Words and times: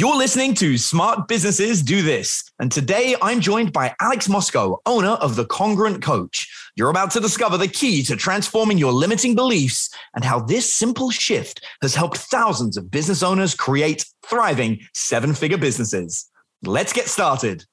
You're 0.00 0.14
listening 0.14 0.54
to 0.54 0.78
Smart 0.78 1.26
Businesses 1.26 1.82
Do 1.82 2.02
This. 2.02 2.48
And 2.60 2.70
today 2.70 3.16
I'm 3.20 3.40
joined 3.40 3.72
by 3.72 3.96
Alex 4.00 4.28
Moscow, 4.28 4.78
owner 4.86 5.08
of 5.08 5.34
The 5.34 5.44
Congruent 5.46 6.02
Coach. 6.02 6.48
You're 6.76 6.90
about 6.90 7.10
to 7.10 7.20
discover 7.20 7.56
the 7.56 7.66
key 7.66 8.04
to 8.04 8.14
transforming 8.14 8.78
your 8.78 8.92
limiting 8.92 9.34
beliefs 9.34 9.90
and 10.14 10.24
how 10.24 10.38
this 10.38 10.72
simple 10.72 11.10
shift 11.10 11.66
has 11.82 11.96
helped 11.96 12.18
thousands 12.18 12.76
of 12.76 12.92
business 12.92 13.24
owners 13.24 13.56
create 13.56 14.06
thriving 14.24 14.78
seven 14.94 15.34
figure 15.34 15.58
businesses. 15.58 16.30
Let's 16.62 16.92
get 16.92 17.08
started. 17.08 17.64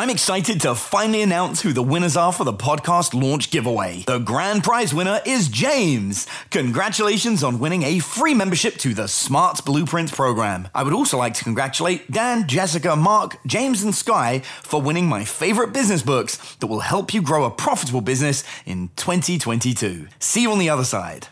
I'm 0.00 0.08
excited 0.08 0.62
to 0.62 0.74
finally 0.74 1.20
announce 1.20 1.60
who 1.60 1.74
the 1.74 1.82
winners 1.82 2.16
are 2.16 2.32
for 2.32 2.44
the 2.44 2.54
podcast 2.54 3.12
launch 3.12 3.50
giveaway. 3.50 4.04
The 4.06 4.16
grand 4.16 4.64
prize 4.64 4.94
winner 4.94 5.20
is 5.26 5.48
James. 5.48 6.26
Congratulations 6.50 7.44
on 7.44 7.58
winning 7.58 7.82
a 7.82 7.98
free 7.98 8.32
membership 8.32 8.78
to 8.78 8.94
the 8.94 9.08
Smart 9.08 9.62
Blueprints 9.62 10.10
program. 10.10 10.68
I 10.74 10.84
would 10.84 10.94
also 10.94 11.18
like 11.18 11.34
to 11.34 11.44
congratulate 11.44 12.10
Dan, 12.10 12.48
Jessica, 12.48 12.96
Mark, 12.96 13.36
James, 13.46 13.82
and 13.82 13.94
Sky 13.94 14.38
for 14.62 14.80
winning 14.80 15.06
my 15.06 15.22
favorite 15.22 15.74
business 15.74 16.02
books 16.02 16.38
that 16.60 16.68
will 16.68 16.80
help 16.80 17.12
you 17.12 17.20
grow 17.20 17.44
a 17.44 17.50
profitable 17.50 18.00
business 18.00 18.42
in 18.64 18.88
2022. 18.96 20.08
See 20.18 20.40
you 20.40 20.50
on 20.50 20.58
the 20.58 20.70
other 20.70 20.84
side. 20.84 21.28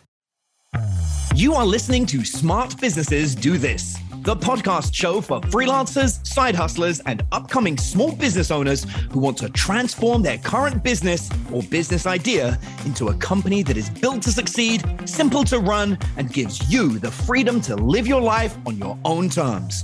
You 1.34 1.54
are 1.54 1.64
listening 1.64 2.04
to 2.04 2.22
Smart 2.22 2.78
Businesses 2.78 3.34
Do 3.34 3.56
This 3.56 3.96
the 4.28 4.36
podcast 4.36 4.92
show 4.92 5.22
for 5.22 5.40
freelancers, 5.40 6.22
side 6.26 6.54
hustlers, 6.54 7.00
and 7.06 7.22
upcoming 7.32 7.78
small 7.78 8.12
business 8.14 8.50
owners 8.50 8.84
who 9.10 9.20
want 9.20 9.38
to 9.38 9.48
transform 9.48 10.20
their 10.20 10.36
current 10.36 10.84
business 10.84 11.30
or 11.50 11.62
business 11.62 12.06
idea 12.06 12.58
into 12.84 13.08
a 13.08 13.14
company 13.14 13.62
that 13.62 13.78
is 13.78 13.88
built 13.88 14.20
to 14.20 14.30
succeed, 14.30 14.84
simple 15.06 15.44
to 15.44 15.58
run, 15.58 15.96
and 16.18 16.30
gives 16.30 16.70
you 16.70 16.98
the 16.98 17.10
freedom 17.10 17.58
to 17.58 17.74
live 17.74 18.06
your 18.06 18.20
life 18.20 18.54
on 18.66 18.76
your 18.76 18.98
own 19.06 19.30
terms. 19.30 19.82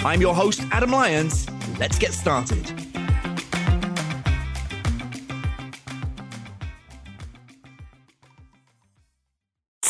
I'm 0.00 0.20
your 0.20 0.34
host, 0.34 0.62
Adam 0.72 0.90
Lyons. 0.90 1.46
Let's 1.78 1.96
get 1.96 2.12
started. 2.12 2.89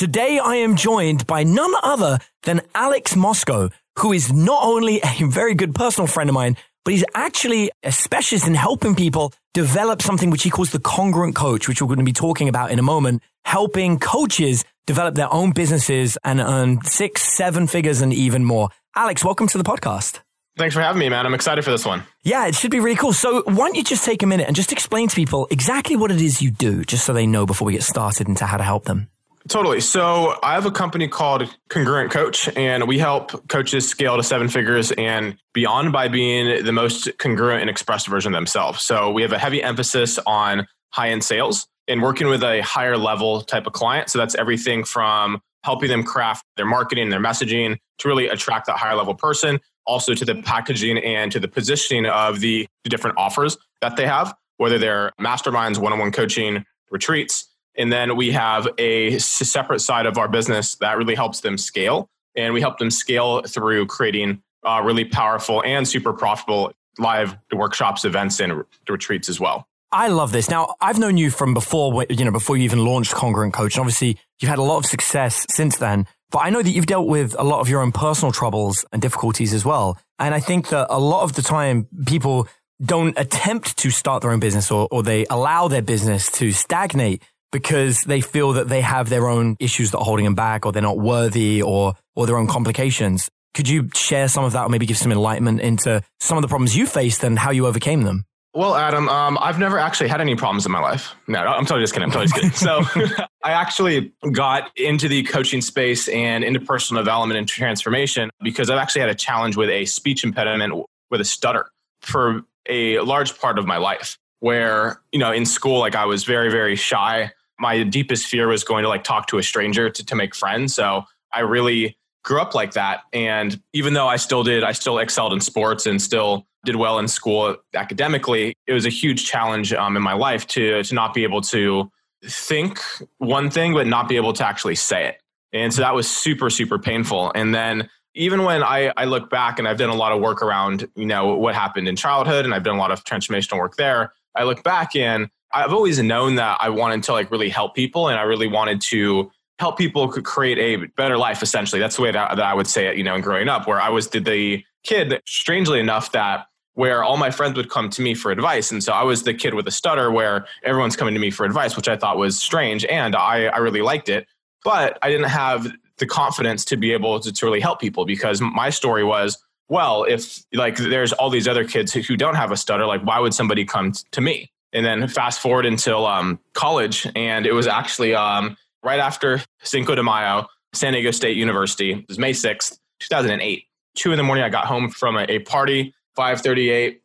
Today, 0.01 0.41
I 0.43 0.55
am 0.55 0.77
joined 0.77 1.27
by 1.27 1.43
none 1.43 1.75
other 1.83 2.21
than 2.45 2.63
Alex 2.75 3.15
Moscow, 3.15 3.69
who 3.99 4.15
is 4.15 4.33
not 4.33 4.63
only 4.63 5.03
a 5.03 5.27
very 5.27 5.53
good 5.53 5.75
personal 5.75 6.07
friend 6.07 6.31
of 6.31 6.33
mine, 6.33 6.57
but 6.87 6.95
he's 6.95 7.05
actually 7.15 7.71
a 7.83 7.93
specialist 7.93 8.47
in 8.47 8.55
helping 8.55 8.95
people 8.95 9.35
develop 9.53 10.01
something 10.01 10.31
which 10.31 10.43
he 10.43 10.49
calls 10.49 10.71
the 10.71 10.81
congruent 10.81 11.35
coach, 11.35 11.69
which 11.69 11.83
we're 11.83 11.89
going 11.89 11.99
to 11.99 12.03
be 12.03 12.15
talking 12.15 12.49
about 12.49 12.71
in 12.71 12.79
a 12.79 12.83
moment, 12.83 13.23
helping 13.45 13.99
coaches 13.99 14.65
develop 14.87 15.17
their 15.17 15.31
own 15.31 15.51
businesses 15.51 16.17
and 16.25 16.41
earn 16.41 16.81
six, 16.83 17.21
seven 17.21 17.67
figures 17.67 18.01
and 18.01 18.15
even 18.15 18.43
more. 18.43 18.71
Alex, 18.97 19.23
welcome 19.23 19.49
to 19.49 19.59
the 19.59 19.65
podcast. 19.65 20.21
Thanks 20.57 20.75
for 20.75 20.81
having 20.81 21.01
me, 21.01 21.11
man. 21.11 21.27
I'm 21.27 21.35
excited 21.35 21.63
for 21.63 21.73
this 21.73 21.85
one. 21.85 22.05
Yeah, 22.23 22.47
it 22.47 22.55
should 22.55 22.71
be 22.71 22.81
really 22.81 22.97
cool. 22.97 23.13
So, 23.13 23.43
why 23.43 23.67
don't 23.67 23.77
you 23.77 23.85
just 23.85 24.07
take 24.07 24.23
a 24.23 24.27
minute 24.27 24.47
and 24.47 24.57
just 24.57 24.73
explain 24.73 25.09
to 25.09 25.15
people 25.15 25.47
exactly 25.51 25.95
what 25.95 26.11
it 26.11 26.23
is 26.23 26.41
you 26.41 26.51
do, 26.51 26.85
just 26.85 27.05
so 27.05 27.13
they 27.13 27.27
know 27.27 27.45
before 27.45 27.67
we 27.67 27.75
get 27.75 27.83
started 27.83 28.29
into 28.29 28.47
how 28.47 28.57
to 28.57 28.65
help 28.65 28.87
them? 28.87 29.11
Totally. 29.49 29.81
So 29.81 30.37
I 30.43 30.53
have 30.53 30.67
a 30.67 30.71
company 30.71 31.09
called 31.09 31.49
Congruent 31.71 32.11
Coach, 32.11 32.49
and 32.57 32.87
we 32.87 32.99
help 32.99 33.49
coaches 33.49 33.89
scale 33.89 34.17
to 34.17 34.23
seven 34.23 34.49
figures 34.49 34.93
and 34.93 35.37
beyond 35.55 35.93
by 35.93 36.09
being 36.09 36.63
the 36.65 36.73
most 36.73 37.09
congruent 37.19 37.63
and 37.63 37.71
expressive 37.71 38.11
version 38.11 38.35
of 38.35 38.37
themselves. 38.37 38.83
So 38.83 39.11
we 39.11 39.23
have 39.23 39.33
a 39.33 39.39
heavy 39.39 39.63
emphasis 39.63 40.19
on 40.27 40.67
high 40.91 41.09
end 41.09 41.25
sales 41.25 41.67
and 41.89 42.03
working 42.03 42.29
with 42.29 42.43
a 42.43 42.61
higher 42.61 42.99
level 42.99 43.41
type 43.41 43.67
of 43.67 43.73
client. 43.73 44.11
So 44.11 44.19
that's 44.19 44.35
everything 44.35 44.85
from 44.85 45.41
helping 45.65 45.89
them 45.89 46.05
craft 46.05 46.45
their 46.57 46.67
marketing, 46.67 47.09
their 47.09 47.21
messaging 47.21 47.79
to 47.99 48.09
really 48.09 48.29
attract 48.29 48.67
that 48.67 48.77
higher 48.77 48.95
level 48.95 49.15
person, 49.15 49.59
also 49.87 50.15
to 50.15 50.25
the 50.25 50.43
packaging 50.43 50.99
and 50.99 51.33
to 51.33 51.41
the 51.41 51.49
positioning 51.49 52.07
of 52.07 52.41
the 52.41 52.67
different 52.85 53.17
offers 53.19 53.57
that 53.81 53.97
they 53.97 54.07
have, 54.07 54.35
whether 54.59 54.79
they're 54.79 55.13
masterminds, 55.19 55.79
one 55.79 55.93
on 55.93 55.99
one 55.99 56.13
coaching, 56.13 56.65
retreats 56.91 57.50
and 57.81 57.91
then 57.91 58.15
we 58.15 58.31
have 58.33 58.69
a 58.77 59.19
separate 59.19 59.81
side 59.81 60.05
of 60.05 60.19
our 60.19 60.29
business 60.29 60.75
that 60.77 60.99
really 60.99 61.15
helps 61.15 61.41
them 61.41 61.57
scale. 61.57 62.11
And 62.37 62.53
we 62.53 62.61
help 62.61 62.79
them 62.79 62.91
scale 62.91 63.41
through 63.43 63.87
creating 63.87 64.43
uh, 64.65 64.83
really 64.85 65.07
powerful 65.07 65.63
and 65.65 65.89
super 65.89 66.13
profitable 66.13 66.73
live 66.99 67.37
workshops, 67.53 68.05
events, 68.05 68.39
and 68.39 68.65
retreats 68.87 69.31
as 69.31 69.41
well. 69.41 69.67
I 69.91 70.09
love 70.09 70.31
this. 70.31 70.51
Now, 70.51 70.75
I've 70.81 70.99
known 70.99 71.17
you 71.17 71.31
from 71.31 71.55
before, 71.55 72.05
you 72.11 72.25
know, 72.25 72.31
before 72.31 72.59
you 72.59 72.65
even 72.65 72.85
launched 72.85 73.15
Congruent 73.15 73.55
Coach. 73.55 73.75
And 73.77 73.81
obviously, 73.81 74.19
you've 74.41 74.51
had 74.51 74.59
a 74.59 74.63
lot 74.63 74.77
of 74.77 74.87
success 74.87 75.47
since 75.49 75.79
then. 75.79 76.07
But 76.31 76.41
I 76.41 76.51
know 76.51 76.63
that 76.63 76.71
you've 76.71 76.87
dealt 76.87 77.09
with 77.09 77.35
a 77.39 77.43
lot 77.43 77.61
of 77.61 77.69
your 77.71 77.81
own 77.81 77.93
personal 77.93 78.31
troubles 78.31 78.85
and 78.93 79.01
difficulties 79.01 79.55
as 79.55 79.65
well. 79.65 79.99
And 80.19 80.35
I 80.35 80.39
think 80.39 80.69
that 80.69 80.87
a 80.91 81.01
lot 81.01 81.23
of 81.23 81.33
the 81.33 81.43
time, 81.43 81.89
people 82.07 82.47
don't 82.85 83.19
attempt 83.19 83.79
to 83.79 83.91
start 83.91 84.23
their 84.23 84.31
own 84.31 84.41
business 84.41 84.71
or, 84.71 84.87
or 84.91 85.03
they 85.03 85.27
allow 85.29 85.67
their 85.67 85.83
business 85.83 86.31
to 86.33 86.53
stagnate 86.53 87.23
because 87.53 88.03
they 88.03 88.21
feel 88.21 88.53
that 88.53 88.69
they 88.69 88.81
have 88.81 89.09
their 89.09 89.29
own 89.29 89.57
issues 89.59 89.91
that 89.91 89.99
are 89.99 90.05
holding 90.05 90.25
them 90.25 90.35
back 90.35 90.67
or 90.67 90.73
they're 90.73 90.83
not 90.83 90.99
worthy 90.99 91.63
or, 91.63 91.95
or 92.15 92.27
their 92.27 92.37
own 92.37 92.47
complications. 92.47 93.29
Could 93.55 93.69
you 93.69 93.89
share 93.95 94.29
some 94.29 94.45
of 94.45 94.53
that 94.53 94.63
or 94.63 94.69
maybe 94.69 94.87
give 94.87 94.99
some 94.99 95.11
enlightenment 95.11 95.61
into 95.61 96.03
some 96.21 96.39
of 96.39 96.43
the 96.43 96.49
problems 96.49 96.77
you 96.77 96.87
faced 96.87 97.25
and 97.25 97.39
how 97.39 97.51
you 97.51 97.67
overcame 97.67 98.03
them? 98.03 98.25
Well, 98.53 98.75
Adam, 98.75 99.09
um, 99.09 99.39
I've 99.41 99.61
never 99.61 99.79
actually 99.79 100.09
had 100.09 100.21
any 100.21 100.35
problems 100.35 100.67
in 100.67 100.73
my 100.73 100.81
life. 100.81 101.15
No, 101.29 101.39
I'm 101.39 101.65
totally 101.65 101.83
just 101.83 101.93
kidding. 101.93 102.07
I'm 102.07 102.11
totally 102.11 102.27
just 102.27 102.35
kidding. 102.35 102.51
so 102.51 102.83
I 103.45 103.53
actually 103.53 104.13
got 104.33 104.77
into 104.77 105.07
the 105.07 105.23
coaching 105.23 105.61
space 105.61 106.09
and 106.09 106.43
into 106.43 106.59
personal 106.59 107.03
development 107.03 107.39
and 107.39 107.47
transformation 107.47 108.29
because 108.43 108.69
I've 108.69 108.79
actually 108.79 109.03
had 109.03 109.11
a 109.11 109.15
challenge 109.15 109.57
with 109.57 109.71
a 109.71 109.85
speech 109.85 110.25
impediment 110.25 110.85
with 111.11 111.21
a 111.21 111.25
stutter 111.25 111.71
for 112.03 112.43
a 112.69 112.99
large 113.01 113.39
part 113.39 113.59
of 113.59 113.67
my 113.67 113.77
life 113.77 114.19
where, 114.41 115.01
you 115.13 115.21
know, 115.21 115.31
in 115.31 115.47
school, 115.47 115.79
like 115.79 115.95
I 115.95 116.07
was 116.07 116.25
very, 116.25 116.51
very 116.51 116.75
shy 116.75 117.31
my 117.61 117.83
deepest 117.83 118.27
fear 118.27 118.49
was 118.49 118.65
going 118.65 118.83
to 118.83 118.89
like 118.89 119.05
talk 119.05 119.27
to 119.29 119.39
a 119.39 119.43
stranger 119.43 119.91
to, 119.91 120.05
to 120.05 120.17
make 120.17 120.35
friends. 120.35 120.75
So 120.75 121.05
I 121.33 121.41
really 121.41 121.97
grew 122.25 122.41
up 122.41 122.55
like 122.55 122.73
that. 122.73 123.03
And 123.13 123.61
even 123.73 123.95
though 123.95 124.09
I 124.09 124.17
still 124.17 124.43
did, 124.43 124.65
I 124.65 124.73
still 124.73 124.99
excelled 124.99 125.33
in 125.33 125.41
sports 125.41 125.87
and 125.87 126.01
still 126.01 126.47
did 126.65 126.77
well 126.77 126.99
in 126.99 127.09
school 127.09 127.57
academically, 127.75 128.55
it 128.67 128.73
was 128.73 128.87
a 128.87 128.91
huge 128.91 129.27
challenge 129.27 129.73
um, 129.73 129.97
in 129.97 130.03
my 130.03 130.13
life 130.13 130.47
to, 130.49 130.83
to 130.83 130.95
not 130.95 131.15
be 131.15 131.23
able 131.23 131.41
to 131.43 131.91
think 132.25 132.81
one 133.19 133.51
thing, 133.51 133.73
but 133.73 133.87
not 133.87 134.09
be 134.09 134.17
able 134.17 134.33
to 134.35 134.47
actually 134.47 134.75
say 134.75 135.07
it. 135.07 135.23
And 135.53 135.73
so 135.73 135.81
that 135.83 135.95
was 135.95 136.09
super, 136.09 136.51
super 136.51 136.79
painful. 136.79 137.33
And 137.35 137.55
then 137.55 137.89
even 138.15 138.43
when 138.45 138.63
I, 138.63 138.93
I 138.97 139.05
look 139.05 139.31
back 139.31 139.59
and 139.59 139.67
I've 139.67 139.79
done 139.79 139.89
a 139.89 139.95
lot 139.95 140.13
of 140.13 140.21
work 140.21 140.43
around, 140.43 140.89
you 140.97 141.07
know, 141.07 141.35
what 141.35 141.55
happened 141.55 141.89
in 141.89 141.97
childhood 141.97 142.45
and 142.45 142.55
I've 142.55 142.63
done 142.63 142.77
a 142.77 142.79
lot 142.79 142.91
of 142.91 143.05
transformational 143.05 143.59
work 143.59 143.77
there, 143.77 144.13
I 144.35 144.45
look 144.45 144.63
back 144.63 144.95
and 144.95 145.29
I've 145.53 145.73
always 145.73 146.01
known 146.01 146.37
that 146.37 146.59
I 146.61 146.69
wanted 146.69 147.03
to 147.05 147.13
like 147.13 147.31
really 147.31 147.49
help 147.49 147.75
people 147.75 148.09
and 148.09 148.19
I 148.19 148.23
really 148.23 148.49
wanted 148.49 148.81
to 148.83 149.31
help 149.59 149.77
people 149.77 150.09
create 150.09 150.59
a 150.59 150.87
better 150.97 151.19
life 151.19 151.43
essentially. 151.43 151.81
That's 151.81 151.97
the 151.97 152.03
way 152.03 152.13
that, 152.13 152.37
that 152.37 152.45
I 152.45 152.55
would 152.55 152.67
say 152.67 152.87
it, 152.87 152.97
you 152.97 153.05
know, 153.05 153.15
in 153.15 153.21
growing 153.21 153.49
up 153.49 153.67
where 153.67 153.81
I 153.81 153.91
was 153.91 154.09
the, 154.09 154.65
kid 154.83 155.21
strangely 155.27 155.79
enough 155.79 156.13
that 156.13 156.47
where 156.75 157.05
all 157.05 157.19
my 157.19 157.31
friends 157.31 157.57
would 157.57 157.69
come 157.69 157.91
to 157.91 158.01
me 158.01 158.15
for 158.15 158.31
advice. 158.31 158.73
And 158.73 158.83
so 158.83 158.93
I 158.93 159.03
was 159.03 159.25
the 159.25 159.35
kid 159.35 159.53
with 159.53 159.69
a 159.69 159.71
stutter 159.71 160.11
where 160.11 160.47
everyone's 160.63 160.97
coming 160.97 161.13
to 161.13 161.21
me 161.21 161.31
for 161.31 161.45
advice, 161.45 161.77
which 161.77 161.89
I 161.89 161.97
thought 161.97 162.17
was 162.17 162.41
strange 162.41 162.87
and 162.87 163.15
I, 163.15 163.47
I 163.47 163.59
really 163.59 163.83
liked 163.83 164.09
it. 164.09 164.27
But 164.65 164.99
I 165.03 165.11
didn't 165.11 165.29
have 165.29 165.71
the 165.99 166.07
confidence 166.07 166.65
to 166.67 166.79
be 166.79 166.93
able 166.93 167.21
to, 167.21 167.33
to 167.33 167.47
really 167.47 167.61
help 167.61 167.81
people 167.81 168.07
because 168.07 168.41
my 168.41 168.71
story 168.71 169.05
was, 169.05 169.37
well, 169.69 170.05
if 170.05 170.43
like 170.55 170.77
there's 170.77 171.13
all 171.13 171.29
these 171.29 171.47
other 171.47 171.65
kids 171.65 171.93
who, 171.93 172.01
who 172.01 172.17
don't 172.17 172.37
have 172.37 172.51
a 172.51 172.57
stutter, 172.57 172.87
like 172.87 173.03
why 173.03 173.19
would 173.19 173.35
somebody 173.35 173.65
come 173.65 173.93
t- 173.93 174.05
to 174.13 174.21
me? 174.21 174.51
And 174.73 174.85
then 174.85 175.09
fast 175.09 175.41
forward 175.41 175.67
until 175.67 176.07
um, 176.07 176.39
college, 176.53 177.07
and 177.17 177.47
it 177.47 177.53
was 177.53 177.67
actually 177.67 178.15
um, 178.15 178.57
right 178.83 179.01
after 179.01 179.43
Cinco 179.63 179.95
de 179.95 180.03
Mayo, 180.03 180.47
San 180.73 180.93
Diego 180.93 181.11
State 181.11 181.37
University. 181.37 181.93
It 181.93 182.09
was 182.09 182.19
May 182.19 182.33
sixth, 182.33 182.79
two 183.01 183.09
thousand 183.09 183.33
and 183.33 183.43
eight. 183.43 183.65
Two 183.95 184.13
in 184.13 184.17
the 184.17 184.23
morning, 184.23 184.45
I 184.45 184.49
got 184.49 184.67
home 184.67 184.91
from 184.91 185.17
a, 185.17 185.25
a 185.29 185.41
party. 185.41 185.95
Five 186.17 186.41
thirty-eight, 186.41 187.03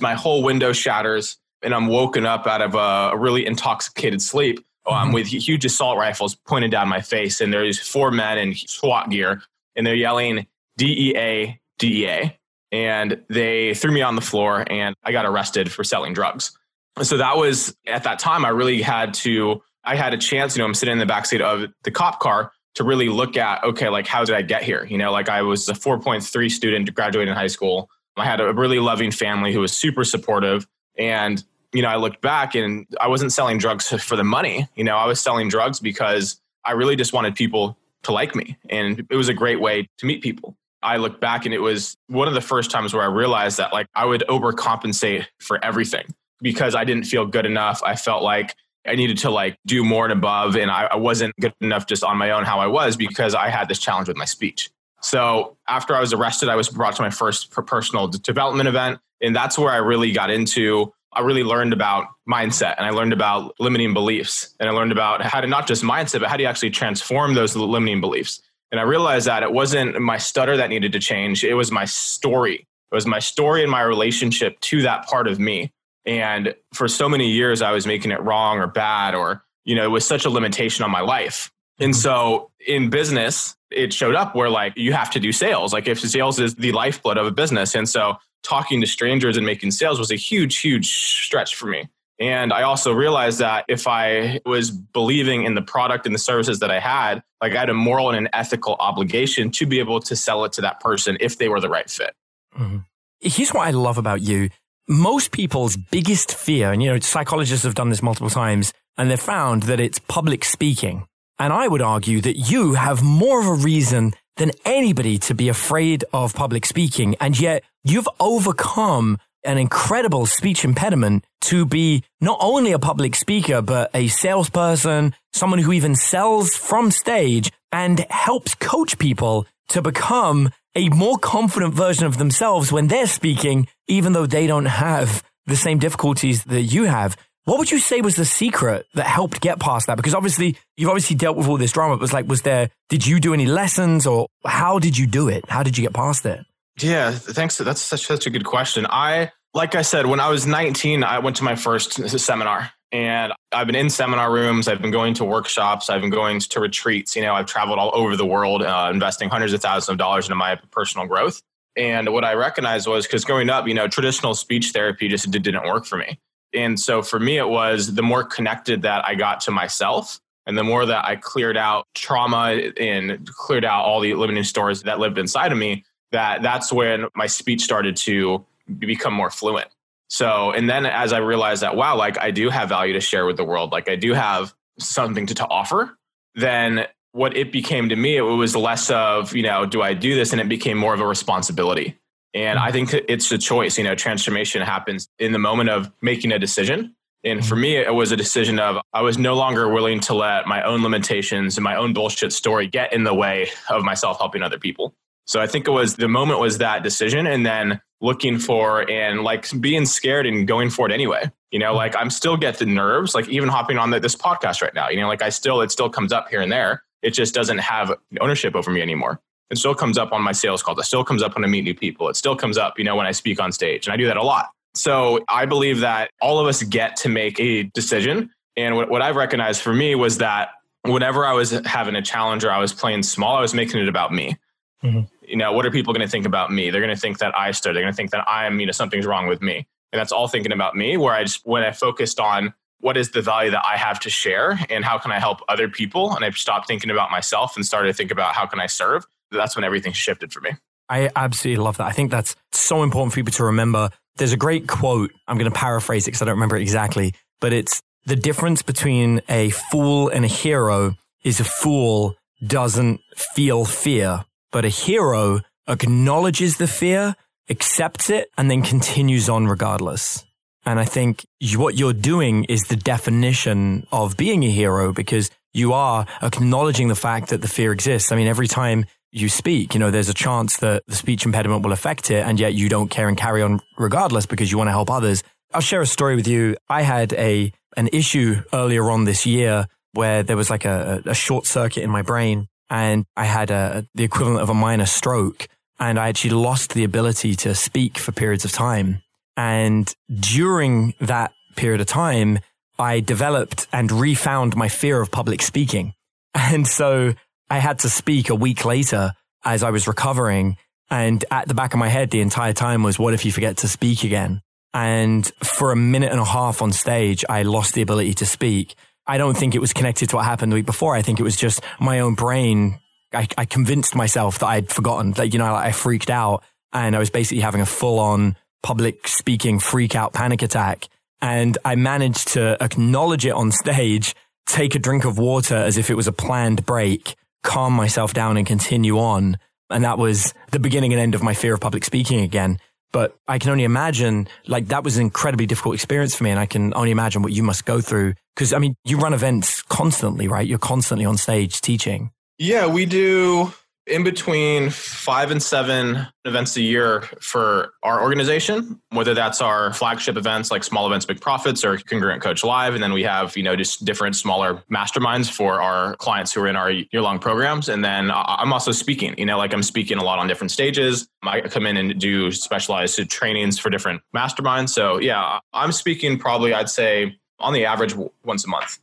my 0.00 0.14
whole 0.14 0.42
window 0.42 0.72
shatters, 0.72 1.38
and 1.62 1.74
I'm 1.74 1.86
woken 1.88 2.26
up 2.26 2.46
out 2.46 2.62
of 2.62 2.74
a, 2.74 3.14
a 3.14 3.16
really 3.16 3.46
intoxicated 3.46 4.22
sleep 4.22 4.64
um, 4.86 4.94
mm-hmm. 4.94 5.12
with 5.12 5.26
huge 5.26 5.64
assault 5.64 5.98
rifles 5.98 6.34
pointed 6.34 6.70
down 6.70 6.88
my 6.88 7.00
face, 7.00 7.40
and 7.40 7.52
there's 7.52 7.80
four 7.80 8.10
men 8.10 8.38
in 8.38 8.54
SWAT 8.54 9.10
gear, 9.10 9.42
and 9.74 9.86
they're 9.86 9.94
yelling 9.94 10.46
DEA, 10.76 11.58
DEA. 11.78 12.38
And 12.72 13.22
they 13.28 13.74
threw 13.74 13.92
me 13.92 14.02
on 14.02 14.16
the 14.16 14.20
floor, 14.20 14.64
and 14.68 14.94
I 15.02 15.12
got 15.12 15.24
arrested 15.24 15.72
for 15.72 15.82
selling 15.82 16.12
drugs 16.12 16.56
so 17.02 17.16
that 17.16 17.36
was 17.36 17.76
at 17.86 18.04
that 18.04 18.18
time 18.18 18.44
i 18.44 18.48
really 18.48 18.80
had 18.82 19.12
to 19.14 19.62
i 19.84 19.94
had 19.94 20.14
a 20.14 20.18
chance 20.18 20.56
you 20.56 20.60
know 20.60 20.66
i'm 20.66 20.74
sitting 20.74 20.92
in 20.92 20.98
the 20.98 21.12
backseat 21.12 21.40
of 21.40 21.70
the 21.84 21.90
cop 21.90 22.20
car 22.20 22.52
to 22.76 22.84
really 22.84 23.08
look 23.08 23.36
at 23.36 23.64
okay 23.64 23.88
like 23.88 24.06
how 24.06 24.24
did 24.24 24.34
i 24.34 24.42
get 24.42 24.62
here? 24.62 24.86
You 24.88 24.98
know 24.98 25.10
like 25.10 25.28
i 25.28 25.42
was 25.42 25.68
a 25.68 25.72
4.3 25.72 26.50
student 26.50 26.94
graduating 26.94 27.34
high 27.34 27.48
school. 27.48 27.90
I 28.16 28.24
had 28.24 28.40
a 28.40 28.52
really 28.52 28.78
loving 28.78 29.10
family 29.10 29.52
who 29.52 29.60
was 29.60 29.72
super 29.72 30.04
supportive. 30.04 30.66
And 30.96 31.42
you 31.72 31.82
know 31.82 31.88
i 31.88 31.96
looked 31.96 32.20
back 32.20 32.54
and 32.54 32.86
i 33.00 33.08
wasn't 33.08 33.32
selling 33.32 33.58
drugs 33.58 33.88
for 33.88 34.16
the 34.16 34.24
money. 34.24 34.68
You 34.76 34.84
know 34.84 34.96
i 34.96 35.06
was 35.06 35.20
selling 35.20 35.48
drugs 35.48 35.80
because 35.80 36.40
i 36.64 36.72
really 36.72 36.96
just 36.96 37.12
wanted 37.12 37.34
people 37.34 37.76
to 38.04 38.12
like 38.12 38.36
me. 38.36 38.56
And 38.68 39.06
it 39.10 39.16
was 39.16 39.28
a 39.28 39.34
great 39.34 39.60
way 39.60 39.88
to 39.98 40.06
meet 40.06 40.22
people. 40.22 40.56
I 40.82 40.98
look 40.98 41.18
back 41.20 41.46
and 41.46 41.54
it 41.54 41.58
was 41.58 41.96
one 42.06 42.28
of 42.28 42.34
the 42.34 42.40
first 42.40 42.70
times 42.70 42.94
where 42.94 43.02
I 43.02 43.06
realized 43.06 43.56
that 43.56 43.72
like 43.72 43.88
I 43.94 44.04
would 44.04 44.22
overcompensate 44.28 45.26
for 45.40 45.62
everything 45.64 46.04
because 46.40 46.74
I 46.74 46.84
didn't 46.84 47.04
feel 47.04 47.26
good 47.26 47.46
enough. 47.46 47.82
I 47.84 47.96
felt 47.96 48.22
like 48.22 48.54
I 48.86 48.94
needed 48.94 49.18
to 49.18 49.30
like 49.30 49.58
do 49.66 49.84
more 49.84 50.04
and 50.04 50.12
above. 50.12 50.56
And 50.56 50.70
I, 50.70 50.84
I 50.84 50.96
wasn't 50.96 51.34
good 51.40 51.54
enough 51.60 51.86
just 51.86 52.04
on 52.04 52.16
my 52.16 52.30
own 52.30 52.44
how 52.44 52.60
I 52.60 52.66
was 52.66 52.96
because 52.96 53.34
I 53.34 53.48
had 53.48 53.68
this 53.68 53.78
challenge 53.78 54.08
with 54.08 54.16
my 54.16 54.24
speech. 54.24 54.70
So 55.02 55.56
after 55.68 55.94
I 55.94 56.00
was 56.00 56.12
arrested, 56.12 56.48
I 56.48 56.56
was 56.56 56.68
brought 56.68 56.96
to 56.96 57.02
my 57.02 57.10
first 57.10 57.50
personal 57.50 58.08
development 58.08 58.68
event. 58.68 58.98
And 59.20 59.34
that's 59.34 59.58
where 59.58 59.70
I 59.70 59.76
really 59.76 60.12
got 60.12 60.30
into, 60.30 60.92
I 61.12 61.20
really 61.20 61.44
learned 61.44 61.72
about 61.72 62.06
mindset 62.28 62.74
and 62.76 62.86
I 62.86 62.90
learned 62.90 63.12
about 63.12 63.54
limiting 63.58 63.94
beliefs. 63.94 64.54
And 64.60 64.68
I 64.68 64.72
learned 64.72 64.92
about 64.92 65.22
how 65.22 65.40
to 65.40 65.46
not 65.46 65.66
just 65.66 65.82
mindset, 65.82 66.20
but 66.20 66.28
how 66.28 66.36
do 66.36 66.42
you 66.42 66.48
actually 66.48 66.70
transform 66.70 67.34
those 67.34 67.56
limiting 67.56 68.00
beliefs. 68.00 68.42
And 68.72 68.80
I 68.80 68.82
realized 68.82 69.26
that 69.26 69.42
it 69.42 69.52
wasn't 69.52 69.98
my 70.00 70.18
stutter 70.18 70.56
that 70.56 70.70
needed 70.70 70.92
to 70.92 70.98
change, 70.98 71.44
it 71.44 71.54
was 71.54 71.70
my 71.70 71.84
story. 71.84 72.66
It 72.92 72.94
was 72.94 73.06
my 73.06 73.18
story 73.18 73.62
and 73.62 73.70
my 73.70 73.82
relationship 73.82 74.60
to 74.60 74.82
that 74.82 75.06
part 75.06 75.26
of 75.26 75.40
me. 75.40 75.72
And 76.06 76.54
for 76.72 76.88
so 76.88 77.08
many 77.08 77.28
years, 77.30 77.62
I 77.62 77.72
was 77.72 77.86
making 77.86 78.12
it 78.12 78.22
wrong 78.22 78.58
or 78.58 78.66
bad, 78.66 79.14
or, 79.14 79.44
you 79.64 79.74
know, 79.74 79.84
it 79.84 79.90
was 79.90 80.06
such 80.06 80.24
a 80.24 80.30
limitation 80.30 80.84
on 80.84 80.90
my 80.90 81.00
life. 81.00 81.50
And 81.78 81.92
mm-hmm. 81.92 82.00
so 82.00 82.50
in 82.66 82.90
business, 82.90 83.56
it 83.70 83.92
showed 83.92 84.14
up 84.14 84.34
where 84.34 84.48
like 84.48 84.74
you 84.76 84.92
have 84.92 85.10
to 85.10 85.20
do 85.20 85.32
sales. 85.32 85.72
Like 85.72 85.88
if 85.88 85.98
sales 85.98 86.38
is 86.38 86.54
the 86.54 86.72
lifeblood 86.72 87.18
of 87.18 87.26
a 87.26 87.32
business. 87.32 87.74
And 87.74 87.88
so 87.88 88.16
talking 88.42 88.80
to 88.80 88.86
strangers 88.86 89.36
and 89.36 89.44
making 89.44 89.72
sales 89.72 89.98
was 89.98 90.12
a 90.12 90.16
huge, 90.16 90.58
huge 90.58 90.86
stretch 90.86 91.56
for 91.56 91.66
me. 91.66 91.88
And 92.18 92.52
I 92.52 92.62
also 92.62 92.92
realized 92.92 93.40
that 93.40 93.66
if 93.68 93.86
I 93.86 94.40
was 94.46 94.70
believing 94.70 95.44
in 95.44 95.54
the 95.54 95.60
product 95.60 96.06
and 96.06 96.14
the 96.14 96.18
services 96.18 96.60
that 96.60 96.70
I 96.70 96.80
had, 96.80 97.22
like 97.42 97.52
I 97.52 97.60
had 97.60 97.68
a 97.68 97.74
moral 97.74 98.08
and 98.08 98.16
an 98.16 98.28
ethical 98.32 98.76
obligation 98.80 99.50
to 99.50 99.66
be 99.66 99.80
able 99.80 100.00
to 100.00 100.16
sell 100.16 100.44
it 100.44 100.52
to 100.52 100.62
that 100.62 100.80
person 100.80 101.18
if 101.20 101.36
they 101.36 101.48
were 101.48 101.60
the 101.60 101.68
right 101.68 101.90
fit. 101.90 102.14
Mm-hmm. 102.56 102.78
Here's 103.20 103.52
what 103.52 103.66
I 103.66 103.72
love 103.72 103.98
about 103.98 104.22
you. 104.22 104.48
Most 104.88 105.32
people's 105.32 105.76
biggest 105.76 106.32
fear, 106.32 106.70
and 106.70 106.80
you 106.80 106.88
know, 106.88 107.00
psychologists 107.00 107.64
have 107.64 107.74
done 107.74 107.90
this 107.90 108.04
multiple 108.04 108.30
times, 108.30 108.72
and 108.96 109.10
they've 109.10 109.18
found 109.18 109.64
that 109.64 109.80
it's 109.80 109.98
public 109.98 110.44
speaking. 110.44 111.06
And 111.40 111.52
I 111.52 111.66
would 111.66 111.82
argue 111.82 112.20
that 112.20 112.36
you 112.36 112.74
have 112.74 113.02
more 113.02 113.40
of 113.40 113.48
a 113.48 113.64
reason 113.64 114.14
than 114.36 114.52
anybody 114.64 115.18
to 115.18 115.34
be 115.34 115.48
afraid 115.48 116.04
of 116.12 116.34
public 116.34 116.64
speaking. 116.64 117.16
And 117.20 117.38
yet 117.38 117.64
you've 117.82 118.08
overcome 118.20 119.18
an 119.42 119.58
incredible 119.58 120.24
speech 120.24 120.64
impediment 120.64 121.24
to 121.42 121.66
be 121.66 122.04
not 122.20 122.38
only 122.40 122.70
a 122.70 122.78
public 122.78 123.16
speaker, 123.16 123.62
but 123.62 123.90
a 123.92 124.06
salesperson, 124.06 125.14
someone 125.32 125.58
who 125.58 125.72
even 125.72 125.96
sells 125.96 126.54
from 126.54 126.92
stage 126.92 127.50
and 127.72 128.06
helps 128.08 128.54
coach 128.54 128.98
people 128.98 129.46
to 129.68 129.82
become 129.82 130.50
a 130.76 130.90
more 130.90 131.18
confident 131.18 131.74
version 131.74 132.06
of 132.06 132.18
themselves 132.18 132.70
when 132.70 132.86
they're 132.86 133.06
speaking, 133.06 133.66
even 133.88 134.12
though 134.12 134.26
they 134.26 134.46
don't 134.46 134.66
have 134.66 135.24
the 135.46 135.56
same 135.56 135.78
difficulties 135.78 136.44
that 136.44 136.62
you 136.62 136.84
have. 136.84 137.16
What 137.44 137.58
would 137.58 137.70
you 137.70 137.78
say 137.78 138.00
was 138.00 138.16
the 138.16 138.24
secret 138.24 138.86
that 138.94 139.06
helped 139.06 139.40
get 139.40 139.58
past 139.58 139.86
that? 139.86 139.96
Because 139.96 140.14
obviously 140.14 140.56
you've 140.76 140.90
obviously 140.90 141.16
dealt 141.16 141.36
with 141.36 141.48
all 141.48 141.56
this 141.56 141.72
drama. 141.72 141.94
It 141.94 142.00
was 142.00 142.12
like, 142.12 142.26
was 142.26 142.42
there, 142.42 142.70
did 142.88 143.06
you 143.06 143.20
do 143.20 143.32
any 143.32 143.46
lessons 143.46 144.06
or 144.06 144.26
how 144.44 144.78
did 144.78 144.98
you 144.98 145.06
do 145.06 145.28
it? 145.28 145.48
How 145.48 145.62
did 145.62 145.78
you 145.78 145.82
get 145.82 145.94
past 145.94 146.26
it? 146.26 146.40
Yeah, 146.78 147.12
thanks. 147.12 147.56
That's 147.56 147.80
such, 147.80 148.04
such 148.04 148.26
a 148.26 148.30
good 148.30 148.44
question. 148.44 148.86
I, 148.90 149.32
like 149.54 149.74
I 149.74 149.82
said, 149.82 150.06
when 150.06 150.20
I 150.20 150.28
was 150.28 150.46
19, 150.46 151.04
I 151.04 151.20
went 151.20 151.36
to 151.36 151.44
my 151.44 151.56
first 151.56 151.92
seminar 152.18 152.70
and 152.92 153.32
I've 153.52 153.66
been 153.66 153.76
in 153.76 153.90
seminar 153.90 154.32
rooms. 154.32 154.68
I've 154.68 154.80
been 154.80 154.90
going 154.90 155.14
to 155.14 155.24
workshops. 155.24 155.90
I've 155.90 156.00
been 156.00 156.10
going 156.10 156.40
to 156.40 156.60
retreats. 156.60 157.16
You 157.16 157.22
know, 157.22 157.34
I've 157.34 157.46
traveled 157.46 157.78
all 157.78 157.90
over 157.94 158.16
the 158.16 158.26
world, 158.26 158.62
uh, 158.62 158.90
investing 158.92 159.28
hundreds 159.28 159.52
of 159.52 159.60
thousands 159.60 159.88
of 159.90 159.98
dollars 159.98 160.26
into 160.26 160.36
my 160.36 160.58
personal 160.70 161.06
growth. 161.06 161.40
And 161.76 162.12
what 162.12 162.24
I 162.24 162.34
recognized 162.34 162.86
was 162.86 163.06
because 163.06 163.24
growing 163.24 163.50
up, 163.50 163.68
you 163.68 163.74
know, 163.74 163.86
traditional 163.86 164.34
speech 164.34 164.70
therapy 164.70 165.08
just 165.08 165.30
didn't 165.30 165.64
work 165.64 165.84
for 165.84 165.98
me. 165.98 166.18
And 166.54 166.80
so 166.80 167.02
for 167.02 167.20
me, 167.20 167.36
it 167.38 167.48
was 167.48 167.94
the 167.94 168.02
more 168.02 168.24
connected 168.24 168.82
that 168.82 169.06
I 169.06 169.14
got 169.14 169.40
to 169.42 169.50
myself 169.50 170.20
and 170.46 170.56
the 170.56 170.64
more 170.64 170.86
that 170.86 171.04
I 171.04 171.16
cleared 171.16 171.56
out 171.56 171.86
trauma 171.94 172.70
and 172.78 173.26
cleared 173.26 173.64
out 173.64 173.84
all 173.84 174.00
the 174.00 174.14
limiting 174.14 174.44
stories 174.44 174.82
that 174.82 174.98
lived 174.98 175.18
inside 175.18 175.52
of 175.52 175.58
me, 175.58 175.84
that 176.12 176.42
that's 176.42 176.72
when 176.72 177.06
my 177.14 177.26
speech 177.26 177.62
started 177.62 177.96
to 177.98 178.46
become 178.78 179.12
more 179.12 179.30
fluent. 179.30 179.68
So, 180.08 180.52
and 180.52 180.68
then 180.68 180.86
as 180.86 181.12
I 181.12 181.18
realized 181.18 181.62
that, 181.62 181.76
wow, 181.76 181.96
like 181.96 182.18
I 182.18 182.30
do 182.30 182.48
have 182.50 182.68
value 182.68 182.92
to 182.92 183.00
share 183.00 183.26
with 183.26 183.36
the 183.36 183.44
world, 183.44 183.72
like 183.72 183.88
I 183.88 183.96
do 183.96 184.14
have 184.14 184.54
something 184.78 185.26
to, 185.26 185.34
to 185.34 185.48
offer, 185.48 185.96
then 186.34 186.86
what 187.12 187.36
it 187.36 187.50
became 187.50 187.88
to 187.88 187.96
me, 187.96 188.16
it 188.16 188.22
was 188.22 188.54
less 188.54 188.90
of, 188.90 189.34
you 189.34 189.42
know, 189.42 189.66
do 189.66 189.82
I 189.82 189.94
do 189.94 190.14
this? 190.14 190.32
And 190.32 190.40
it 190.40 190.48
became 190.48 190.76
more 190.76 190.94
of 190.94 191.00
a 191.00 191.06
responsibility. 191.06 191.98
And 192.34 192.58
I 192.58 192.70
mm-hmm. 192.70 192.86
think 192.86 193.04
it's 193.08 193.32
a 193.32 193.38
choice. 193.38 193.78
You 193.78 193.84
know, 193.84 193.94
transformation 193.94 194.60
happens 194.62 195.08
in 195.18 195.32
the 195.32 195.38
moment 195.38 195.70
of 195.70 195.90
making 196.02 196.32
a 196.32 196.38
decision. 196.38 196.94
And 197.24 197.44
for 197.44 197.56
me, 197.56 197.76
it 197.76 197.92
was 197.92 198.12
a 198.12 198.16
decision 198.16 198.60
of 198.60 198.78
I 198.92 199.00
was 199.00 199.18
no 199.18 199.34
longer 199.34 199.68
willing 199.68 199.98
to 200.00 200.14
let 200.14 200.46
my 200.46 200.62
own 200.62 200.82
limitations 200.82 201.56
and 201.56 201.64
my 201.64 201.74
own 201.74 201.92
bullshit 201.92 202.32
story 202.32 202.68
get 202.68 202.92
in 202.92 203.02
the 203.02 203.14
way 203.14 203.48
of 203.68 203.82
myself 203.82 204.18
helping 204.18 204.42
other 204.42 204.58
people. 204.58 204.94
So 205.24 205.40
I 205.40 205.48
think 205.48 205.66
it 205.66 205.72
was 205.72 205.96
the 205.96 206.06
moment 206.06 206.38
was 206.38 206.58
that 206.58 206.84
decision 206.84 207.26
and 207.26 207.44
then 207.44 207.80
looking 208.00 208.38
for 208.38 208.88
and 208.90 209.22
like 209.22 209.48
being 209.60 209.86
scared 209.86 210.26
and 210.26 210.46
going 210.46 210.70
for 210.70 210.86
it 210.86 210.92
anyway. 210.92 211.30
You 211.50 211.58
know, 211.58 211.74
like 211.74 211.96
I'm 211.96 212.10
still 212.10 212.36
get 212.36 212.58
the 212.58 212.66
nerves, 212.66 213.14
like 213.14 213.28
even 213.28 213.48
hopping 213.48 213.78
on 213.78 213.90
the, 213.90 214.00
this 214.00 214.14
podcast 214.14 214.62
right 214.62 214.74
now, 214.74 214.88
you 214.88 215.00
know, 215.00 215.08
like 215.08 215.22
I 215.22 215.30
still, 215.30 215.60
it 215.60 215.70
still 215.70 215.88
comes 215.88 216.12
up 216.12 216.28
here 216.28 216.40
and 216.40 216.50
there. 216.52 216.82
It 217.02 217.10
just 217.10 217.34
doesn't 217.34 217.58
have 217.58 217.94
ownership 218.20 218.54
over 218.54 218.70
me 218.70 218.82
anymore. 218.82 219.20
It 219.50 219.58
still 219.58 219.74
comes 219.74 219.96
up 219.96 220.12
on 220.12 220.22
my 220.22 220.32
sales 220.32 220.62
calls. 220.62 220.78
It 220.78 220.84
still 220.84 221.04
comes 221.04 221.22
up 221.22 221.34
when 221.34 221.44
I 221.44 221.46
meet 221.46 221.62
new 221.62 221.74
people. 221.74 222.08
It 222.08 222.16
still 222.16 222.36
comes 222.36 222.58
up, 222.58 222.78
you 222.78 222.84
know, 222.84 222.96
when 222.96 223.06
I 223.06 223.12
speak 223.12 223.40
on 223.40 223.52
stage. 223.52 223.86
And 223.86 223.94
I 223.94 223.96
do 223.96 224.06
that 224.06 224.16
a 224.16 224.22
lot. 224.22 224.48
So 224.74 225.24
I 225.28 225.46
believe 225.46 225.80
that 225.80 226.10
all 226.20 226.38
of 226.38 226.46
us 226.46 226.62
get 226.62 226.96
to 226.96 227.08
make 227.08 227.38
a 227.40 227.62
decision. 227.62 228.30
And 228.56 228.76
what, 228.76 228.90
what 228.90 229.02
I've 229.02 229.16
recognized 229.16 229.62
for 229.62 229.72
me 229.72 229.94
was 229.94 230.18
that 230.18 230.50
whenever 230.82 231.24
I 231.24 231.32
was 231.32 231.52
having 231.64 231.94
a 231.94 232.02
challenge 232.02 232.44
or 232.44 232.50
I 232.50 232.58
was 232.58 232.72
playing 232.72 233.04
small, 233.04 233.36
I 233.36 233.40
was 233.40 233.54
making 233.54 233.80
it 233.80 233.88
about 233.88 234.12
me. 234.12 234.36
Mm-hmm. 234.82 235.00
You 235.26 235.36
know, 235.36 235.52
what 235.52 235.66
are 235.66 235.70
people 235.70 235.92
going 235.92 236.06
to 236.06 236.10
think 236.10 236.26
about 236.26 236.52
me? 236.52 236.70
They're 236.70 236.80
going 236.80 236.94
to 236.94 237.00
think 237.00 237.18
that 237.18 237.36
I 237.36 237.50
stood. 237.50 237.74
They're 237.74 237.82
going 237.82 237.92
to 237.92 237.96
think 237.96 238.10
that 238.12 238.24
I'm, 238.28 238.60
you 238.60 238.66
know, 238.66 238.72
something's 238.72 239.06
wrong 239.06 239.26
with 239.26 239.42
me. 239.42 239.66
And 239.92 240.00
that's 240.00 240.12
all 240.12 240.28
thinking 240.28 240.52
about 240.52 240.76
me. 240.76 240.96
Where 240.96 241.14
I 241.14 241.24
just, 241.24 241.40
when 241.44 241.62
I 241.62 241.72
focused 241.72 242.20
on 242.20 242.54
what 242.80 242.96
is 242.96 243.10
the 243.10 243.22
value 243.22 243.50
that 243.50 243.64
I 243.64 243.76
have 243.76 243.98
to 244.00 244.10
share 244.10 244.58
and 244.68 244.84
how 244.84 244.98
can 244.98 245.10
I 245.10 245.18
help 245.18 245.40
other 245.48 245.68
people, 245.68 246.14
and 246.14 246.24
I 246.24 246.30
stopped 246.30 246.68
thinking 246.68 246.90
about 246.90 247.10
myself 247.10 247.56
and 247.56 247.64
started 247.64 247.88
to 247.88 247.94
think 247.94 248.10
about 248.10 248.34
how 248.34 248.46
can 248.46 248.60
I 248.60 248.66
serve, 248.66 249.06
that's 249.30 249.56
when 249.56 249.64
everything 249.64 249.92
shifted 249.92 250.32
for 250.32 250.40
me. 250.40 250.50
I 250.88 251.10
absolutely 251.16 251.62
love 251.64 251.78
that. 251.78 251.86
I 251.86 251.92
think 251.92 252.10
that's 252.10 252.36
so 252.52 252.82
important 252.82 253.12
for 253.12 253.16
people 253.16 253.32
to 253.32 253.44
remember. 253.44 253.90
There's 254.16 254.32
a 254.32 254.36
great 254.36 254.68
quote. 254.68 255.10
I'm 255.26 255.36
going 255.38 255.50
to 255.50 255.58
paraphrase 255.58 256.04
it 256.06 256.10
because 256.10 256.22
I 256.22 256.26
don't 256.26 256.34
remember 256.34 256.56
it 256.56 256.62
exactly, 256.62 257.14
but 257.40 257.52
it's 257.52 257.80
the 258.04 258.16
difference 258.16 258.62
between 258.62 259.20
a 259.28 259.50
fool 259.50 260.08
and 260.08 260.24
a 260.24 260.28
hero 260.28 260.94
is 261.24 261.40
a 261.40 261.44
fool 261.44 262.14
doesn't 262.46 263.00
feel 263.16 263.64
fear, 263.64 264.24
but 264.56 264.64
a 264.64 264.70
hero 264.70 265.42
acknowledges 265.68 266.56
the 266.56 266.66
fear, 266.66 267.14
accepts 267.50 268.08
it, 268.08 268.30
and 268.38 268.50
then 268.50 268.62
continues 268.62 269.28
on 269.28 269.46
regardless. 269.46 270.24
And 270.64 270.80
I 270.80 270.86
think 270.86 271.26
what 271.56 271.76
you're 271.76 271.92
doing 271.92 272.44
is 272.44 272.62
the 272.62 272.76
definition 272.76 273.86
of 273.92 274.16
being 274.16 274.44
a 274.44 274.50
hero 274.50 274.94
because 274.94 275.30
you 275.52 275.74
are 275.74 276.06
acknowledging 276.22 276.88
the 276.88 276.94
fact 276.94 277.28
that 277.28 277.42
the 277.42 277.48
fear 277.48 277.70
exists. 277.70 278.10
I 278.10 278.16
mean, 278.16 278.28
every 278.28 278.48
time 278.48 278.86
you 279.12 279.28
speak. 279.28 279.74
You 279.74 279.80
know, 279.80 279.90
there's 279.90 280.08
a 280.08 280.14
chance 280.14 280.56
that 280.60 280.82
the 280.86 280.94
speech 280.94 281.26
impediment 281.26 281.62
will 281.62 281.72
affect 281.72 282.10
it, 282.10 282.24
and 282.26 282.40
yet 282.40 282.54
you 282.54 282.70
don't 282.70 282.88
care 282.88 283.08
and 283.08 283.16
carry 283.16 283.42
on 283.42 283.60
regardless 283.76 284.24
because 284.24 284.50
you 284.50 284.56
want 284.56 284.68
to 284.68 284.72
help 284.72 284.90
others. 284.90 285.22
I'll 285.52 285.60
share 285.60 285.82
a 285.82 285.86
story 285.86 286.16
with 286.16 286.26
you. 286.26 286.56
I 286.70 286.80
had 286.80 287.12
a 287.12 287.52
an 287.76 287.90
issue 287.92 288.36
earlier 288.54 288.88
on 288.90 289.04
this 289.04 289.26
year 289.26 289.66
where 289.92 290.22
there 290.22 290.36
was 290.36 290.48
like 290.48 290.64
a, 290.64 291.02
a 291.04 291.14
short 291.14 291.44
circuit 291.44 291.82
in 291.82 291.90
my 291.90 292.00
brain, 292.00 292.48
and 292.70 293.04
I 293.16 293.24
had 293.24 293.50
a, 293.50 293.86
the 293.94 294.04
equivalent 294.04 294.40
of 294.40 294.50
a 294.50 294.54
minor 294.54 294.86
stroke, 294.86 295.48
and 295.78 295.98
I 295.98 296.08
actually 296.08 296.30
lost 296.30 296.74
the 296.74 296.84
ability 296.84 297.34
to 297.36 297.54
speak 297.54 297.98
for 297.98 298.12
periods 298.12 298.44
of 298.44 298.52
time. 298.52 299.02
And 299.36 299.92
during 300.08 300.94
that 301.00 301.32
period 301.56 301.80
of 301.80 301.86
time, 301.86 302.38
I 302.78 303.00
developed 303.00 303.66
and 303.72 303.90
refound 303.90 304.56
my 304.56 304.68
fear 304.68 305.00
of 305.00 305.10
public 305.10 305.42
speaking. 305.42 305.94
And 306.38 306.66
so 306.68 307.14
I 307.48 307.58
had 307.60 307.78
to 307.78 307.88
speak 307.88 308.28
a 308.28 308.34
week 308.34 308.66
later 308.66 309.14
as 309.42 309.62
I 309.62 309.70
was 309.70 309.88
recovering. 309.88 310.58
And 310.90 311.24
at 311.30 311.48
the 311.48 311.54
back 311.54 311.72
of 311.72 311.78
my 311.78 311.88
head, 311.88 312.10
the 312.10 312.20
entire 312.20 312.52
time 312.52 312.82
was, 312.82 312.98
what 312.98 313.14
if 313.14 313.24
you 313.24 313.32
forget 313.32 313.56
to 313.58 313.68
speak 313.68 314.04
again? 314.04 314.42
And 314.74 315.26
for 315.42 315.72
a 315.72 315.76
minute 315.76 316.12
and 316.12 316.20
a 316.20 316.26
half 316.26 316.60
on 316.60 316.72
stage, 316.72 317.24
I 317.26 317.42
lost 317.42 317.72
the 317.72 317.80
ability 317.80 318.12
to 318.14 318.26
speak. 318.26 318.74
I 319.06 319.18
don't 319.18 319.36
think 319.36 319.54
it 319.54 319.60
was 319.60 319.72
connected 319.72 320.10
to 320.10 320.16
what 320.16 320.24
happened 320.24 320.52
the 320.52 320.56
week 320.56 320.66
before. 320.66 320.94
I 320.94 321.02
think 321.02 321.20
it 321.20 321.22
was 321.22 321.36
just 321.36 321.62
my 321.80 322.00
own 322.00 322.14
brain. 322.14 322.78
I, 323.12 323.28
I 323.38 323.44
convinced 323.44 323.94
myself 323.94 324.40
that 324.40 324.46
I'd 324.46 324.68
forgotten 324.70 325.12
that, 325.12 325.32
you 325.32 325.38
know, 325.38 325.54
I 325.54 325.72
freaked 325.72 326.10
out 326.10 326.42
and 326.72 326.96
I 326.96 326.98
was 326.98 327.10
basically 327.10 327.42
having 327.42 327.60
a 327.60 327.66
full 327.66 327.98
on 327.98 328.36
public 328.62 329.06
speaking 329.06 329.58
freak 329.58 329.94
out 329.94 330.12
panic 330.12 330.42
attack. 330.42 330.88
And 331.22 331.56
I 331.64 331.76
managed 331.76 332.28
to 332.28 332.62
acknowledge 332.62 333.24
it 333.24 333.30
on 333.30 333.52
stage, 333.52 334.14
take 334.46 334.74
a 334.74 334.78
drink 334.78 335.04
of 335.04 335.18
water 335.18 335.56
as 335.56 335.78
if 335.78 335.88
it 335.88 335.94
was 335.94 336.08
a 336.08 336.12
planned 336.12 336.66
break 336.66 337.16
calm 337.46 337.72
myself 337.72 338.12
down 338.12 338.36
and 338.36 338.46
continue 338.46 338.98
on. 338.98 339.38
And 339.70 339.84
that 339.84 339.98
was 339.98 340.34
the 340.50 340.58
beginning 340.58 340.92
and 340.92 341.00
end 341.00 341.14
of 341.14 341.22
my 341.22 341.32
fear 341.32 341.54
of 341.54 341.60
public 341.60 341.84
speaking 341.84 342.20
again. 342.20 342.58
But 342.96 343.14
I 343.28 343.38
can 343.38 343.50
only 343.50 343.64
imagine 343.64 344.26
like 344.46 344.68
that 344.68 344.82
was 344.82 344.96
an 344.96 345.02
incredibly 345.02 345.44
difficult 345.44 345.74
experience 345.74 346.14
for 346.14 346.24
me. 346.24 346.30
And 346.30 346.40
I 346.40 346.46
can 346.46 346.72
only 346.72 346.90
imagine 346.90 347.20
what 347.20 347.30
you 347.30 347.42
must 347.42 347.66
go 347.66 347.82
through. 347.82 348.14
Cause 348.36 348.54
I 348.54 348.58
mean, 348.58 348.74
you 348.86 348.96
run 348.96 349.12
events 349.12 349.60
constantly, 349.60 350.28
right? 350.28 350.46
You're 350.46 350.58
constantly 350.58 351.04
on 351.04 351.18
stage 351.18 351.60
teaching. 351.60 352.10
Yeah, 352.38 352.66
we 352.68 352.86
do 352.86 353.52
in 353.86 354.02
between 354.02 354.70
five 354.70 355.30
and 355.30 355.40
seven 355.40 356.06
events 356.24 356.56
a 356.56 356.60
year 356.60 357.02
for 357.20 357.72
our 357.84 358.02
organization, 358.02 358.80
whether 358.90 359.14
that's 359.14 359.40
our 359.40 359.72
flagship 359.72 360.16
events 360.16 360.50
like 360.50 360.64
Small 360.64 360.86
Events, 360.86 361.06
Big 361.06 361.20
Profits 361.20 361.64
or 361.64 361.78
Congruent 361.78 362.20
Coach 362.20 362.42
Live. 362.42 362.74
And 362.74 362.82
then 362.82 362.92
we 362.92 363.04
have, 363.04 363.36
you 363.36 363.44
know, 363.44 363.54
just 363.54 363.84
different 363.84 364.16
smaller 364.16 364.62
masterminds 364.72 365.30
for 365.30 365.62
our 365.62 365.94
clients 365.96 366.32
who 366.32 366.40
are 366.40 366.48
in 366.48 366.56
our 366.56 366.70
year 366.70 367.00
long 367.00 367.20
programs. 367.20 367.68
And 367.68 367.84
then 367.84 368.10
I'm 368.12 368.52
also 368.52 368.72
speaking, 368.72 369.14
you 369.18 369.26
know, 369.26 369.38
like 369.38 369.54
I'm 369.54 369.62
speaking 369.62 369.98
a 369.98 370.02
lot 370.02 370.18
on 370.18 370.26
different 370.26 370.50
stages. 370.50 371.08
I 371.22 371.42
come 371.42 371.64
in 371.66 371.76
and 371.76 371.98
do 372.00 372.32
specialized 372.32 372.98
trainings 373.08 373.58
for 373.58 373.70
different 373.70 374.02
masterminds. 374.14 374.70
So 374.70 374.98
yeah, 374.98 375.38
I'm 375.52 375.70
speaking 375.70 376.18
probably, 376.18 376.52
I'd 376.52 376.70
say 376.70 377.16
on 377.38 377.52
the 377.52 377.64
average 377.66 377.94
once 378.24 378.44
a 378.44 378.48
month. 378.48 378.78